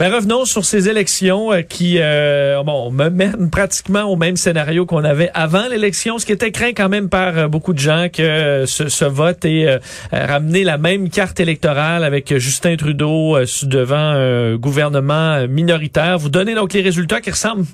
Ben, 0.00 0.10
revenons 0.10 0.46
sur 0.46 0.64
ces 0.64 0.88
élections 0.88 1.52
euh, 1.52 1.60
qui 1.60 1.96
euh, 1.98 2.62
bon, 2.62 2.90
mènent 2.90 3.50
pratiquement 3.50 4.04
au 4.04 4.16
même 4.16 4.38
scénario 4.38 4.86
qu'on 4.86 5.04
avait 5.04 5.30
avant 5.34 5.68
l'élection, 5.68 6.18
ce 6.18 6.24
qui 6.24 6.32
était 6.32 6.52
craint 6.52 6.72
quand 6.74 6.88
même 6.88 7.10
par 7.10 7.36
euh, 7.36 7.48
beaucoup 7.48 7.74
de 7.74 7.78
gens 7.78 8.06
que 8.10 8.22
euh, 8.22 8.64
ce, 8.64 9.04
vote 9.04 9.44
ait 9.44 9.66
euh, 9.66 9.78
ramené 10.10 10.64
la 10.64 10.78
même 10.78 11.10
carte 11.10 11.38
électorale 11.38 12.02
avec 12.02 12.34
Justin 12.38 12.76
Trudeau 12.76 13.36
devant 13.64 13.96
un 13.96 14.56
gouvernement 14.56 15.46
minoritaire. 15.46 16.18
Vous 16.18 16.30
donnez 16.30 16.54
donc 16.54 16.72
les 16.72 16.80
résultats 16.80 17.20
qui 17.20 17.32
ressemblent 17.32 17.66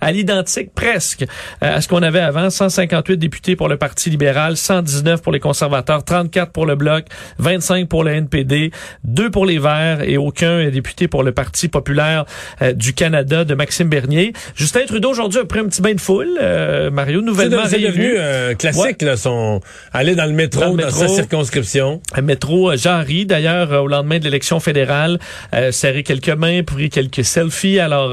à 0.00 0.10
l'identique 0.10 0.72
presque 0.74 1.26
à 1.60 1.82
ce 1.82 1.88
qu'on 1.88 2.02
avait 2.02 2.20
avant. 2.20 2.48
158 2.48 3.18
députés 3.18 3.56
pour 3.56 3.68
le 3.68 3.76
Parti 3.76 4.08
libéral, 4.08 4.56
119 4.56 5.20
pour 5.20 5.32
les 5.32 5.40
conservateurs, 5.40 6.02
34 6.02 6.50
pour 6.50 6.64
le 6.64 6.76
Bloc, 6.76 7.04
25 7.40 7.88
pour 7.90 8.04
le 8.04 8.12
NPD, 8.12 8.70
2 9.04 9.30
pour 9.30 9.44
les 9.44 9.58
Verts 9.58 10.00
et 10.00 10.16
aucun 10.16 10.70
député 10.70 11.08
pour 11.08 11.22
le 11.22 11.32
Parti 11.32 11.68
populaire 11.74 12.24
euh, 12.62 12.72
du 12.72 12.94
Canada 12.94 13.44
de 13.44 13.54
Maxime 13.54 13.88
Bernier. 13.88 14.32
Justin 14.54 14.86
Trudeau 14.86 15.10
aujourd'hui 15.10 15.40
a 15.40 15.44
pris 15.44 15.58
un 15.60 15.66
petit 15.66 15.82
bain 15.82 15.94
de 15.94 16.00
foule. 16.00 16.38
Euh, 16.40 16.90
Mario, 16.90 17.20
nouvellement 17.20 17.64
c'est 17.66 17.80
devenu 17.80 18.14
euh, 18.16 18.54
classique, 18.54 19.02
là, 19.02 19.16
son, 19.16 19.60
aller 19.92 20.14
dans 20.14 20.26
le 20.26 20.32
métro, 20.32 20.60
Dans 20.60 20.74
dans, 20.76 20.84
le 20.86 20.90
sa 20.90 21.00
métro. 21.02 21.14
circonscription. 21.16 22.00
Un 22.14 22.22
métro 22.22 22.70
euh, 22.70 22.76
Jarry, 22.76 23.26
d'ailleurs, 23.26 23.72
euh, 23.72 23.80
au 23.80 23.88
lendemain 23.88 24.18
de 24.20 24.24
l'élection 24.24 24.60
fédérale, 24.60 25.18
euh, 25.52 25.72
serré 25.72 26.02
quelques 26.04 26.28
mains, 26.30 26.62
pris 26.62 26.88
quelques 26.90 27.24
selfies. 27.24 27.80
Alors, 27.80 28.10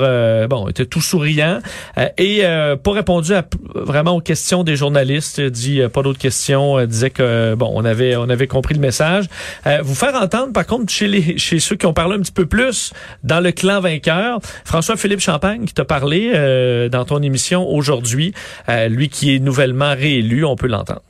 bon, 0.47 0.67
était 0.67 0.85
tout 0.85 1.01
souriant. 1.01 1.59
Euh, 1.97 2.07
et 2.17 2.39
euh, 2.43 2.75
pas 2.75 2.91
répondu 2.93 3.33
à, 3.33 3.45
vraiment 3.75 4.15
aux 4.15 4.21
questions 4.21 4.63
des 4.63 4.75
journalistes. 4.75 5.39
Dit 5.41 5.81
euh, 5.81 5.89
pas 5.89 6.01
d'autres 6.01 6.19
questions. 6.19 6.83
disait 6.85 7.09
que, 7.11 7.53
bon, 7.55 7.69
on 7.73 7.85
avait, 7.85 8.15
on 8.15 8.29
avait 8.29 8.47
compris 8.47 8.73
le 8.73 8.79
message. 8.81 9.25
Euh, 9.67 9.79
vous 9.83 9.95
faire 9.95 10.15
entendre, 10.15 10.51
par 10.53 10.65
contre, 10.65 10.91
chez, 10.91 11.07
les, 11.07 11.37
chez 11.37 11.59
ceux 11.59 11.75
qui 11.75 11.85
ont 11.85 11.93
parlé 11.93 12.15
un 12.15 12.21
petit 12.21 12.31
peu 12.31 12.45
plus 12.45 12.91
dans 13.23 13.39
le 13.39 13.50
clan 13.51 13.79
vainqueur, 13.79 14.39
François-Philippe 14.65 15.19
Champagne 15.19 15.65
qui 15.65 15.73
t'a 15.73 15.85
parlé 15.85 16.31
euh, 16.33 16.89
dans 16.89 17.05
ton 17.05 17.21
émission 17.21 17.67
aujourd'hui, 17.67 18.33
euh, 18.69 18.87
lui 18.87 19.09
qui 19.09 19.35
est 19.35 19.39
nouvellement 19.39 19.93
réélu, 19.93 20.45
on 20.45 20.55
peut 20.55 20.67
l'entendre. 20.67 21.01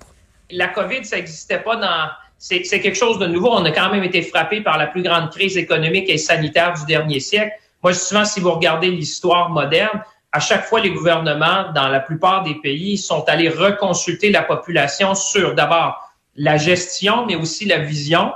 la 0.51 0.67
COVID, 0.67 1.05
ça 1.05 1.17
n'existait 1.17 1.59
pas 1.59 1.75
dans. 1.75 2.09
C'est 2.37 2.63
c'est 2.63 2.81
quelque 2.81 2.97
chose 2.97 3.19
de 3.19 3.27
nouveau. 3.27 3.51
On 3.51 3.63
a 3.65 3.71
quand 3.71 3.91
même 3.91 4.03
été 4.03 4.21
frappé 4.21 4.61
par 4.61 4.77
la 4.77 4.87
plus 4.87 5.03
grande 5.03 5.29
crise 5.29 5.57
économique 5.57 6.09
et 6.09 6.17
sanitaire 6.17 6.73
du 6.73 6.85
dernier 6.85 7.19
siècle. 7.19 7.53
Moi, 7.83 7.93
souvent, 7.93 8.25
si 8.25 8.39
vous 8.39 8.51
regardez 8.51 8.89
l'histoire 8.89 9.49
moderne, 9.49 10.01
à 10.31 10.39
chaque 10.39 10.65
fois, 10.65 10.79
les 10.79 10.91
gouvernements, 10.91 11.71
dans 11.73 11.89
la 11.89 11.99
plupart 11.99 12.43
des 12.43 12.55
pays, 12.55 12.97
sont 12.97 13.23
allés 13.27 13.49
reconsulter 13.49 14.31
la 14.31 14.43
population 14.43 15.13
sur 15.13 15.55
d'abord 15.55 16.11
la 16.35 16.57
gestion, 16.57 17.25
mais 17.25 17.35
aussi 17.35 17.65
la 17.65 17.79
vision. 17.79 18.31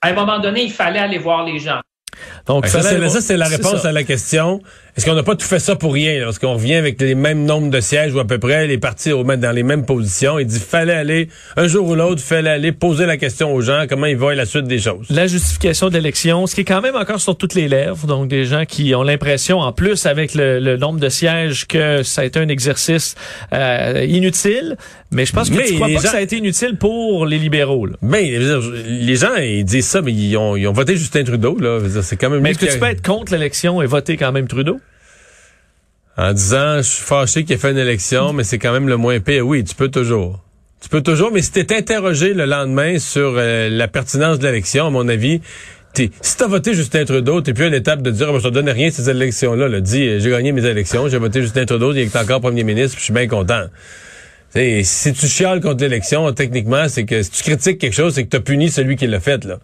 À 0.00 0.08
un 0.08 0.12
moment 0.14 0.38
donné, 0.38 0.62
il 0.62 0.72
fallait 0.72 1.00
aller 1.00 1.18
voir 1.18 1.44
les 1.44 1.58
gens. 1.58 1.80
Donc, 2.46 2.66
Ça, 2.66 2.82
c'est, 2.82 3.08
ça, 3.08 3.20
c'est 3.20 3.36
la 3.36 3.46
réponse 3.46 3.84
à 3.84 3.92
la 3.92 4.04
question. 4.04 4.60
Est-ce 4.94 5.06
qu'on 5.06 5.14
n'a 5.14 5.22
pas 5.22 5.36
tout 5.36 5.46
fait 5.46 5.58
ça 5.58 5.74
pour 5.74 5.94
rien? 5.94 6.18
là? 6.18 6.24
Parce 6.26 6.38
qu'on 6.38 6.52
revient 6.52 6.74
avec 6.74 7.00
les 7.00 7.14
mêmes 7.14 7.46
nombres 7.46 7.70
de 7.70 7.80
sièges 7.80 8.12
ou 8.14 8.18
à 8.20 8.26
peu 8.26 8.38
près 8.38 8.66
les 8.66 8.76
partis 8.76 9.10
au 9.10 9.24
même- 9.24 9.40
dans 9.40 9.50
les 9.50 9.62
mêmes 9.62 9.86
positions. 9.86 10.38
Il 10.38 10.44
dit 10.46 10.58
fallait 10.60 10.92
aller, 10.92 11.28
un 11.56 11.66
jour 11.66 11.88
ou 11.88 11.94
l'autre, 11.94 12.20
fallait 12.20 12.50
aller 12.50 12.72
poser 12.72 13.06
la 13.06 13.16
question 13.16 13.54
aux 13.54 13.62
gens, 13.62 13.86
comment 13.88 14.04
ils 14.04 14.18
voient 14.18 14.34
la 14.34 14.44
suite 14.44 14.66
des 14.66 14.78
choses. 14.78 15.06
la 15.08 15.26
justification 15.26 15.88
de 15.88 15.94
l'élection, 15.94 16.46
ce 16.46 16.54
qui 16.54 16.60
est 16.60 16.64
quand 16.64 16.82
même 16.82 16.94
encore 16.94 17.20
sur 17.22 17.36
toutes 17.38 17.54
les 17.54 17.68
lèvres. 17.68 18.06
Donc, 18.06 18.28
des 18.28 18.44
gens 18.44 18.64
qui 18.66 18.94
ont 18.94 19.02
l'impression, 19.02 19.60
en 19.60 19.72
plus 19.72 20.04
avec 20.04 20.34
le, 20.34 20.60
le 20.60 20.76
nombre 20.76 21.00
de 21.00 21.08
sièges, 21.08 21.66
que 21.66 22.02
ça 22.02 22.20
a 22.20 22.24
été 22.26 22.38
un 22.38 22.48
exercice 22.48 23.14
euh, 23.54 24.04
inutile. 24.06 24.76
Mais 25.10 25.24
je 25.26 25.32
pense 25.32 25.48
que 25.50 25.56
Mais 25.56 25.64
tu 25.64 25.74
crois 25.74 25.88
pas 25.88 25.94
que 26.02 26.08
ça 26.08 26.16
a 26.18 26.20
été 26.20 26.36
inutile 26.36 26.76
pour 26.76 27.24
les 27.26 27.38
libéraux. 27.38 27.86
là. 27.86 27.94
Dire, 28.02 28.60
les 28.86 29.16
gens, 29.16 29.36
ils 29.36 29.64
disent 29.64 29.86
ça, 29.86 30.02
mais 30.02 30.12
ils 30.12 30.36
ont, 30.36 30.54
ils 30.56 30.66
ont 30.68 30.72
voté 30.72 30.96
Justin 30.96 31.24
Trudeau, 31.24 31.58
là. 31.58 31.78
C'est 32.02 32.16
quand 32.16 32.28
même 32.30 32.40
Mais 32.40 32.50
est-ce 32.50 32.58
que 32.58 32.66
tu 32.66 32.78
peux 32.78 32.86
être 32.86 33.02
contre 33.06 33.32
l'élection 33.32 33.80
et 33.82 33.86
voter 33.86 34.16
quand 34.18 34.32
même 34.32 34.48
Trudeau? 34.48 34.80
En 36.16 36.32
disant, 36.34 36.78
je 36.78 36.82
suis 36.82 37.02
fâché 37.02 37.44
qu'il 37.44 37.54
ait 37.54 37.58
fait 37.58 37.70
une 37.70 37.78
élection, 37.78 38.32
mais 38.32 38.44
c'est 38.44 38.58
quand 38.58 38.72
même 38.72 38.88
le 38.88 38.96
moins 38.98 39.18
pire. 39.20 39.46
Oui, 39.46 39.64
tu 39.64 39.74
peux 39.74 39.88
toujours. 39.88 40.40
Tu 40.82 40.88
peux 40.88 41.00
toujours, 41.00 41.30
mais 41.32 41.40
si 41.40 41.52
t'es 41.52 41.74
interrogé 41.74 42.34
le 42.34 42.44
lendemain 42.44 42.98
sur 42.98 43.34
euh, 43.36 43.70
la 43.70 43.88
pertinence 43.88 44.38
de 44.38 44.46
l'élection, 44.46 44.88
à 44.88 44.90
mon 44.90 45.08
avis, 45.08 45.40
t'es, 45.94 46.10
si 46.20 46.36
t'as 46.36 46.48
voté 46.48 46.74
Justin 46.74 47.04
Trudeau, 47.04 47.40
t'es 47.40 47.54
plus 47.54 47.64
à 47.64 47.68
l'étape 47.70 48.02
de 48.02 48.10
dire, 48.10 48.32
ben, 48.32 48.40
je 48.40 48.48
te 48.48 48.52
donne 48.52 48.68
rien 48.68 48.90
ces 48.90 49.08
élections-là. 49.08 49.68
Là. 49.68 49.80
Dis, 49.80 50.06
euh, 50.06 50.18
j'ai 50.18 50.30
gagné 50.30 50.52
mes 50.52 50.66
élections, 50.66 51.08
j'ai 51.08 51.18
voté 51.18 51.40
Justin 51.40 51.64
Trudeau, 51.64 51.92
il 51.92 52.00
est 52.00 52.16
encore 52.16 52.40
premier 52.40 52.64
ministre, 52.64 52.98
je 52.98 53.04
suis 53.04 53.12
bien 53.12 53.28
content. 53.28 53.66
T'sais, 54.52 54.82
si 54.84 55.14
tu 55.14 55.28
chiales 55.28 55.62
contre 55.62 55.82
l'élection, 55.82 56.30
techniquement, 56.32 56.86
c'est 56.86 57.04
que 57.04 57.22
si 57.22 57.30
tu 57.30 57.42
critiques 57.42 57.78
quelque 57.78 57.94
chose, 57.94 58.12
c'est 58.14 58.24
que 58.24 58.28
tu 58.28 58.36
as 58.36 58.40
puni 58.40 58.68
celui 58.68 58.96
qui 58.96 59.06
l'a 59.06 59.18
fait. 59.18 59.46
Là. 59.46 59.58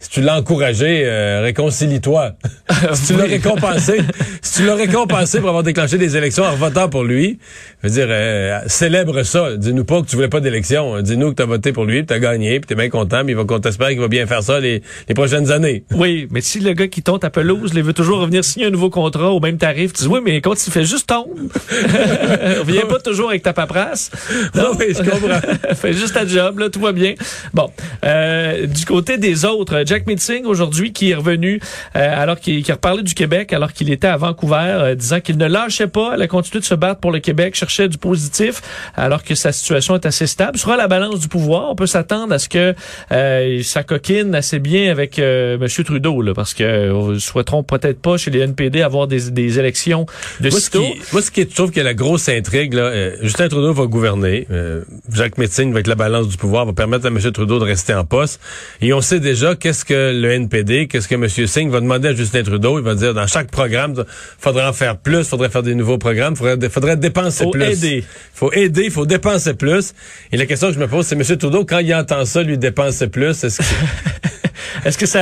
Si 0.00 0.10
tu 0.10 0.20
l'as 0.20 0.38
encouragé, 0.38 1.04
euh, 1.06 1.40
réconcilie-toi. 1.42 2.32
si 2.92 3.06
tu 3.06 3.16
l'as 3.16 3.24
récompensé, 3.24 4.02
si 4.42 4.60
tu 4.60 4.66
l'as 4.66 4.74
récompensé 4.74 5.40
pour 5.40 5.48
avoir 5.48 5.62
déclenché 5.62 5.96
des 5.96 6.18
élections 6.18 6.44
en 6.44 6.56
votant 6.56 6.90
pour 6.90 7.04
lui, 7.04 7.38
je 7.82 7.88
veux 7.88 7.94
dire, 7.94 8.06
euh, 8.10 8.60
célèbre 8.66 9.22
ça. 9.22 9.56
Dis-nous 9.56 9.86
pas 9.86 10.02
que 10.02 10.06
tu 10.08 10.16
voulais 10.16 10.28
pas 10.28 10.40
d'élection. 10.40 11.00
Dis-nous 11.00 11.30
que 11.30 11.36
tu 11.36 11.42
as 11.42 11.46
voté 11.46 11.72
pour 11.72 11.86
lui, 11.86 12.04
tu 12.04 12.12
as 12.12 12.18
gagné, 12.18 12.60
puis 12.60 12.66
tu 12.66 12.74
es 12.74 12.76
bien 12.76 12.90
content, 12.90 13.24
puis 13.24 13.32
il 13.32 13.36
va 13.36 13.44
t'espère 13.60 13.88
qu'il 13.88 14.00
va 14.00 14.08
bien 14.08 14.26
faire 14.26 14.42
ça 14.42 14.60
les, 14.60 14.82
les 15.08 15.14
prochaines 15.14 15.52
années. 15.52 15.84
Oui, 15.92 16.28
mais 16.30 16.42
si 16.42 16.60
le 16.60 16.74
gars 16.74 16.88
qui 16.88 17.02
tombe 17.02 17.24
à 17.24 17.30
pelouse, 17.30 17.72
il 17.74 17.82
veut 17.82 17.94
toujours 17.94 18.20
revenir 18.20 18.44
signer 18.44 18.66
un 18.66 18.70
nouveau 18.70 18.90
contrat 18.90 19.30
au 19.30 19.40
même 19.40 19.56
tarif, 19.56 19.94
tu 19.94 20.02
dis 20.02 20.08
oui, 20.08 20.20
mais 20.22 20.42
quand 20.42 20.66
il 20.66 20.70
fait 20.70 20.84
juste 20.84 21.06
tombe, 21.06 21.30
reviens 22.58 22.84
pas 22.86 22.98
toujours 22.98 23.30
avec 23.30 23.42
ta 23.42 23.54
paperasse. 23.54 24.10
Non, 24.54 24.72
oui, 24.78 24.86
je 24.90 25.02
comprends. 25.02 25.40
Fais 25.74 25.92
juste 25.92 26.14
ta 26.14 26.26
job, 26.26 26.58
là, 26.58 26.70
tout 26.70 26.80
va 26.80 26.92
bien. 26.92 27.14
Bon, 27.52 27.70
euh, 28.04 28.66
du 28.66 28.84
côté 28.84 29.18
des 29.18 29.44
autres, 29.44 29.82
Jack 29.86 30.06
Mitzing 30.06 30.44
aujourd'hui 30.44 30.92
qui 30.92 31.10
est 31.10 31.14
revenu 31.14 31.60
euh, 31.96 32.22
alors 32.22 32.38
qu'il 32.38 32.62
qui 32.62 32.70
a 32.70 32.74
reparlé 32.74 33.02
du 33.02 33.14
Québec 33.14 33.52
alors 33.52 33.72
qu'il 33.72 33.90
était 33.90 34.08
à 34.08 34.16
Vancouver, 34.16 34.56
euh, 34.56 34.94
disant 34.94 35.20
qu'il 35.20 35.36
ne 35.38 35.46
lâchait 35.46 35.86
pas, 35.86 36.12
elle 36.14 36.22
a 36.22 36.26
continué 36.26 36.60
de 36.60 36.64
se 36.64 36.74
battre 36.74 37.00
pour 37.00 37.12
le 37.12 37.20
Québec, 37.20 37.54
cherchait 37.54 37.88
du 37.88 37.98
positif 37.98 38.62
alors 38.96 39.22
que 39.22 39.34
sa 39.34 39.52
situation 39.52 39.94
est 39.94 40.06
assez 40.06 40.26
stable. 40.26 40.58
Sur 40.58 40.76
la 40.76 40.88
balance 40.88 41.20
du 41.20 41.28
pouvoir, 41.28 41.70
on 41.70 41.74
peut 41.74 41.86
s'attendre 41.86 42.32
à 42.32 42.38
ce 42.38 42.48
que 42.48 42.74
euh, 43.12 43.62
ça 43.62 43.82
coquine 43.82 44.34
assez 44.34 44.58
bien 44.58 44.90
avec 44.90 45.18
euh, 45.18 45.58
M. 45.60 45.84
Trudeau, 45.84 46.22
là, 46.22 46.34
parce 46.34 46.54
que 46.54 46.64
euh, 46.64 47.18
souhaiteront 47.18 47.62
peut-être 47.62 48.00
pas 48.00 48.16
chez 48.16 48.30
les 48.30 48.40
NPD 48.40 48.82
avoir 48.82 49.06
des, 49.06 49.30
des 49.30 49.58
élections 49.58 50.06
de 50.40 50.50
moi, 50.50 50.60
ce 50.60 50.70
qui, 50.70 50.78
moi, 51.12 51.22
ce 51.22 51.30
qui 51.30 51.40
est, 51.42 51.50
je 51.50 51.54
trouve 51.54 51.70
que 51.70 51.80
la 51.80 51.94
grosse 51.94 52.28
intrigue, 52.28 52.74
là, 52.74 52.82
euh, 52.84 53.16
Justin 53.22 53.48
Trudeau 53.48 53.72
va 53.72 53.86
gouverner. 53.86 54.23
Euh, 54.24 54.82
Jacques 55.12 55.38
Metzing, 55.38 55.72
avec 55.72 55.86
la 55.86 55.94
balance 55.94 56.28
du 56.28 56.36
pouvoir, 56.36 56.66
va 56.66 56.72
permettre 56.72 57.06
à 57.06 57.08
M. 57.08 57.18
Trudeau 57.32 57.58
de 57.58 57.64
rester 57.64 57.94
en 57.94 58.04
poste. 58.04 58.40
Et 58.80 58.92
on 58.92 59.00
sait 59.00 59.20
déjà 59.20 59.54
qu'est-ce 59.54 59.84
que 59.84 60.12
le 60.18 60.32
NPD, 60.32 60.86
qu'est-ce 60.88 61.08
que 61.08 61.14
M. 61.14 61.28
Singh 61.28 61.70
va 61.70 61.80
demander 61.80 62.08
à 62.08 62.14
Justin 62.14 62.42
Trudeau. 62.42 62.78
Il 62.78 62.84
va 62.84 62.94
dire, 62.94 63.14
dans 63.14 63.26
chaque 63.26 63.50
programme, 63.50 64.04
faudrait 64.38 64.66
en 64.66 64.72
faire 64.72 64.96
plus, 64.96 65.28
faudrait 65.28 65.50
faire 65.50 65.62
des 65.62 65.74
nouveaux 65.74 65.98
programmes, 65.98 66.36
faudrait, 66.36 66.68
faudrait 66.68 66.96
dépenser 66.96 67.44
Faut 67.44 67.50
plus. 67.50 67.84
aider. 67.84 68.04
faut 68.32 68.52
aider, 68.52 68.90
faut 68.90 69.06
dépenser 69.06 69.54
plus. 69.54 69.94
Et 70.32 70.36
la 70.36 70.46
question 70.46 70.68
que 70.68 70.74
je 70.74 70.80
me 70.80 70.88
pose, 70.88 71.06
c'est 71.06 71.16
M. 71.16 71.36
Trudeau, 71.36 71.64
quand 71.64 71.78
il 71.78 71.94
entend 71.94 72.24
ça, 72.24 72.42
lui 72.42 72.58
dépenser 72.58 73.08
plus, 73.08 73.44
est-ce 73.44 73.58
que... 73.58 73.64
Est-ce 74.84 74.98
que 74.98 75.06
ça, 75.06 75.20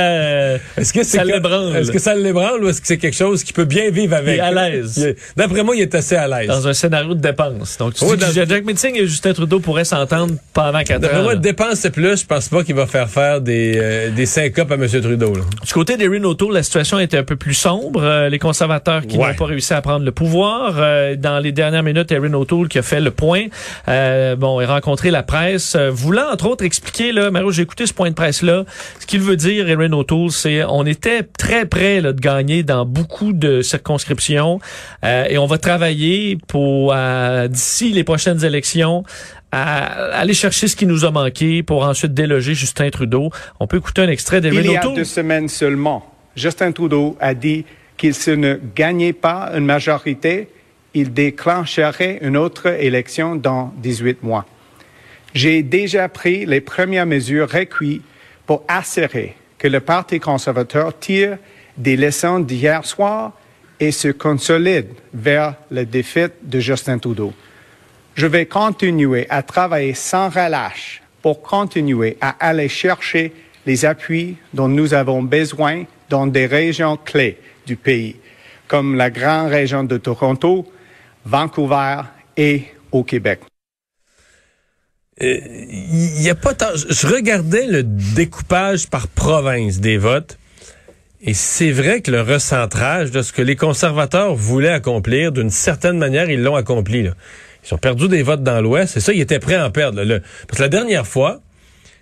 Est-ce 0.77 0.93
que 0.93 1.03
c'est 1.03 1.17
ça 1.17 1.23
l'ébranle? 1.23 1.75
Est-ce 1.75 1.91
que 1.91 1.99
ça 1.99 2.15
l'ébranle 2.15 2.63
ou 2.63 2.69
est-ce 2.69 2.81
que 2.81 2.87
c'est 2.87 2.97
quelque 2.97 3.15
chose 3.15 3.43
qui 3.43 3.53
peut 3.53 3.65
bien 3.65 3.89
vivre 3.91 4.15
avec? 4.15 4.35
Il 4.35 4.39
est 4.39 4.41
à 4.41 4.51
l'aise. 4.51 5.15
D'après 5.35 5.63
moi, 5.63 5.75
il 5.75 5.81
est 5.81 5.95
assez 5.95 6.15
à 6.15 6.27
l'aise. 6.27 6.47
dans 6.47 6.67
un 6.67 6.73
scénario 6.73 7.13
de 7.13 7.21
dépenses. 7.21 7.77
Donc, 7.77 7.93
tu 7.95 8.03
Oui, 8.05 8.17
dis 8.17 8.25
que 8.33 8.45
Jack 8.47 8.65
Metzing 8.65 8.95
et 8.95 9.05
Justin 9.07 9.33
Trudeau 9.33 9.59
pourraient 9.59 9.85
s'entendre 9.85 10.33
pendant 10.53 10.83
quatre 10.83 11.01
D'après 11.01 11.19
ans. 11.19 11.23
moi, 11.23 11.33
là. 11.33 11.39
dépenser 11.39 11.89
plus, 11.89 12.21
je 12.21 12.25
pense 12.25 12.49
pas 12.49 12.63
qu'il 12.63 12.75
va 12.75 12.87
faire 12.87 13.09
faire 13.09 13.41
des, 13.41 13.73
euh, 13.77 14.09
des 14.11 14.25
syncopes 14.25 14.71
à 14.71 14.75
M. 14.75 14.87
Trudeau. 14.87 15.33
là. 15.35 15.41
Du 15.65 15.73
côté 15.73 15.97
des 15.97 16.07
O'Toole, 16.07 16.53
la 16.53 16.63
situation 16.63 16.99
était 16.99 17.17
un 17.17 17.23
peu 17.23 17.35
plus 17.35 17.53
sombre. 17.53 18.01
Euh, 18.03 18.29
les 18.29 18.39
conservateurs 18.39 19.01
qui 19.05 19.17
Ouais. 19.17 19.29
n'ont 19.29 19.35
pas 19.35 19.45
réussi 19.45 19.73
à 19.73 19.81
prendre 19.81 20.05
le 20.05 20.11
pouvoir. 20.11 20.75
Euh, 20.77 21.15
dans 21.15 21.39
les 21.39 21.51
dernières 21.51 21.83
minutes, 21.83 22.11
Erin 22.11 22.33
O'Toole 22.33 22.67
qui 22.67 22.79
a 22.79 22.81
fait 22.81 23.01
le 23.01 23.11
point. 23.11 23.45
Euh, 23.89 24.35
bon, 24.35 24.61
il 24.61 24.65
a 24.65 24.73
rencontré 24.73 25.11
la 25.11 25.23
presse, 25.23 25.75
voulant 25.75 26.31
entre 26.31 26.47
autres 26.47 26.63
expliquer, 26.63 27.11
là, 27.11 27.29
Mario, 27.31 27.51
j'ai 27.51 27.63
écouté 27.63 27.85
ce 27.85 27.93
point 27.93 28.09
de 28.09 28.15
presse-là. 28.15 28.63
Ce 28.99 29.05
qu'il 29.05 29.19
veut 29.21 29.35
dire, 29.35 29.42
Erin 29.51 29.91
O'Toole, 29.93 30.31
c'est 30.31 30.63
on 30.63 30.85
était 30.85 31.23
très 31.23 31.65
près 31.65 32.01
là, 32.01 32.13
de 32.13 32.19
gagner 32.19 32.63
dans 32.63 32.85
beaucoup 32.85 33.33
de 33.33 33.61
circonscriptions 33.61 34.59
euh, 35.03 35.25
et 35.29 35.37
on 35.37 35.45
va 35.45 35.57
travailler 35.57 36.37
pour 36.47 36.93
euh, 36.93 37.47
d'ici 37.47 37.91
les 37.91 38.03
prochaines 38.03 38.43
élections 38.43 39.03
à 39.51 40.15
aller 40.17 40.33
chercher 40.33 40.67
ce 40.67 40.75
qui 40.75 40.85
nous 40.85 41.05
a 41.05 41.11
manqué 41.11 41.61
pour 41.63 41.83
ensuite 41.83 42.13
déloger 42.13 42.55
Justin 42.55 42.89
Trudeau. 42.89 43.29
On 43.59 43.67
peut 43.67 43.77
écouter 43.77 44.01
un 44.01 44.09
extrait 44.09 44.41
d'Erin 44.41 44.61
Il 44.61 44.71
y 44.71 44.75
a 44.75 44.79
O'Toole. 44.79 44.95
deux 44.95 45.03
semaines 45.03 45.47
seulement, 45.47 46.11
Justin 46.35 46.71
Trudeau 46.71 47.17
a 47.19 47.33
dit 47.33 47.65
qu'il 47.97 48.15
se 48.15 48.31
ne 48.31 48.59
gagnait 48.75 49.13
pas 49.13 49.51
une 49.55 49.65
majorité, 49.65 50.47
il 50.93 51.13
déclencherait 51.13 52.19
une 52.21 52.37
autre 52.37 52.67
élection 52.67 53.35
dans 53.35 53.73
18 53.77 54.23
mois. 54.23 54.45
J'ai 55.33 55.63
déjà 55.63 56.09
pris 56.09 56.45
les 56.45 56.61
premières 56.61 57.05
mesures 57.05 57.49
requises 57.49 58.01
pour 58.45 58.63
assurer 58.67 59.35
que 59.57 59.67
le 59.67 59.79
Parti 59.79 60.19
conservateur 60.19 60.97
tire 60.97 61.37
des 61.77 61.95
leçons 61.95 62.39
d'hier 62.39 62.85
soir 62.85 63.31
et 63.79 63.91
se 63.91 64.09
consolide 64.09 64.89
vers 65.13 65.55
la 65.71 65.85
défaite 65.85 66.35
de 66.43 66.59
Justin 66.59 66.99
Trudeau. 66.99 67.33
Je 68.15 68.27
vais 68.27 68.45
continuer 68.45 69.25
à 69.29 69.41
travailler 69.41 69.93
sans 69.93 70.29
relâche 70.29 71.01
pour 71.21 71.41
continuer 71.41 72.17
à 72.21 72.35
aller 72.45 72.69
chercher 72.69 73.33
les 73.65 73.85
appuis 73.85 74.37
dont 74.53 74.67
nous 74.67 74.93
avons 74.93 75.23
besoin 75.23 75.85
dans 76.09 76.27
des 76.27 76.45
régions 76.45 76.97
clés 76.97 77.37
du 77.65 77.75
pays, 77.75 78.17
comme 78.67 78.95
la 78.95 79.09
grande 79.09 79.49
région 79.49 79.83
de 79.83 79.97
Toronto, 79.97 80.71
Vancouver 81.25 82.01
et 82.35 82.65
au 82.91 83.03
Québec. 83.03 83.39
Il 85.21 86.21
y 86.21 86.29
a 86.29 86.35
pas 86.35 86.53
tant... 86.53 86.67
Je 86.89 87.07
regardais 87.07 87.67
le 87.67 87.83
découpage 87.83 88.87
par 88.89 89.07
province 89.07 89.79
des 89.79 89.97
votes. 89.97 90.37
Et 91.21 91.33
c'est 91.33 91.71
vrai 91.71 92.01
que 92.01 92.11
le 92.11 92.21
recentrage 92.21 93.11
de 93.11 93.21
ce 93.21 93.31
que 93.31 93.41
les 93.41 93.55
conservateurs 93.55 94.35
voulaient 94.35 94.69
accomplir, 94.73 95.31
d'une 95.31 95.49
certaine 95.51 95.97
manière, 95.97 96.29
ils 96.29 96.41
l'ont 96.41 96.55
accompli. 96.55 97.03
là. 97.03 97.11
Ils 97.65 97.73
ont 97.73 97.77
perdu 97.77 98.09
des 98.09 98.23
votes 98.23 98.43
dans 98.43 98.59
l'Ouest. 98.59 98.97
Et 98.97 98.99
ça, 98.99 99.13
ils 99.13 99.21
étaient 99.21 99.39
prêts 99.39 99.55
à 99.55 99.65
en 99.65 99.71
perdre. 99.71 100.03
là. 100.03 100.19
Parce 100.47 100.57
que 100.57 100.63
la 100.63 100.69
dernière 100.69 101.07
fois, 101.07 101.39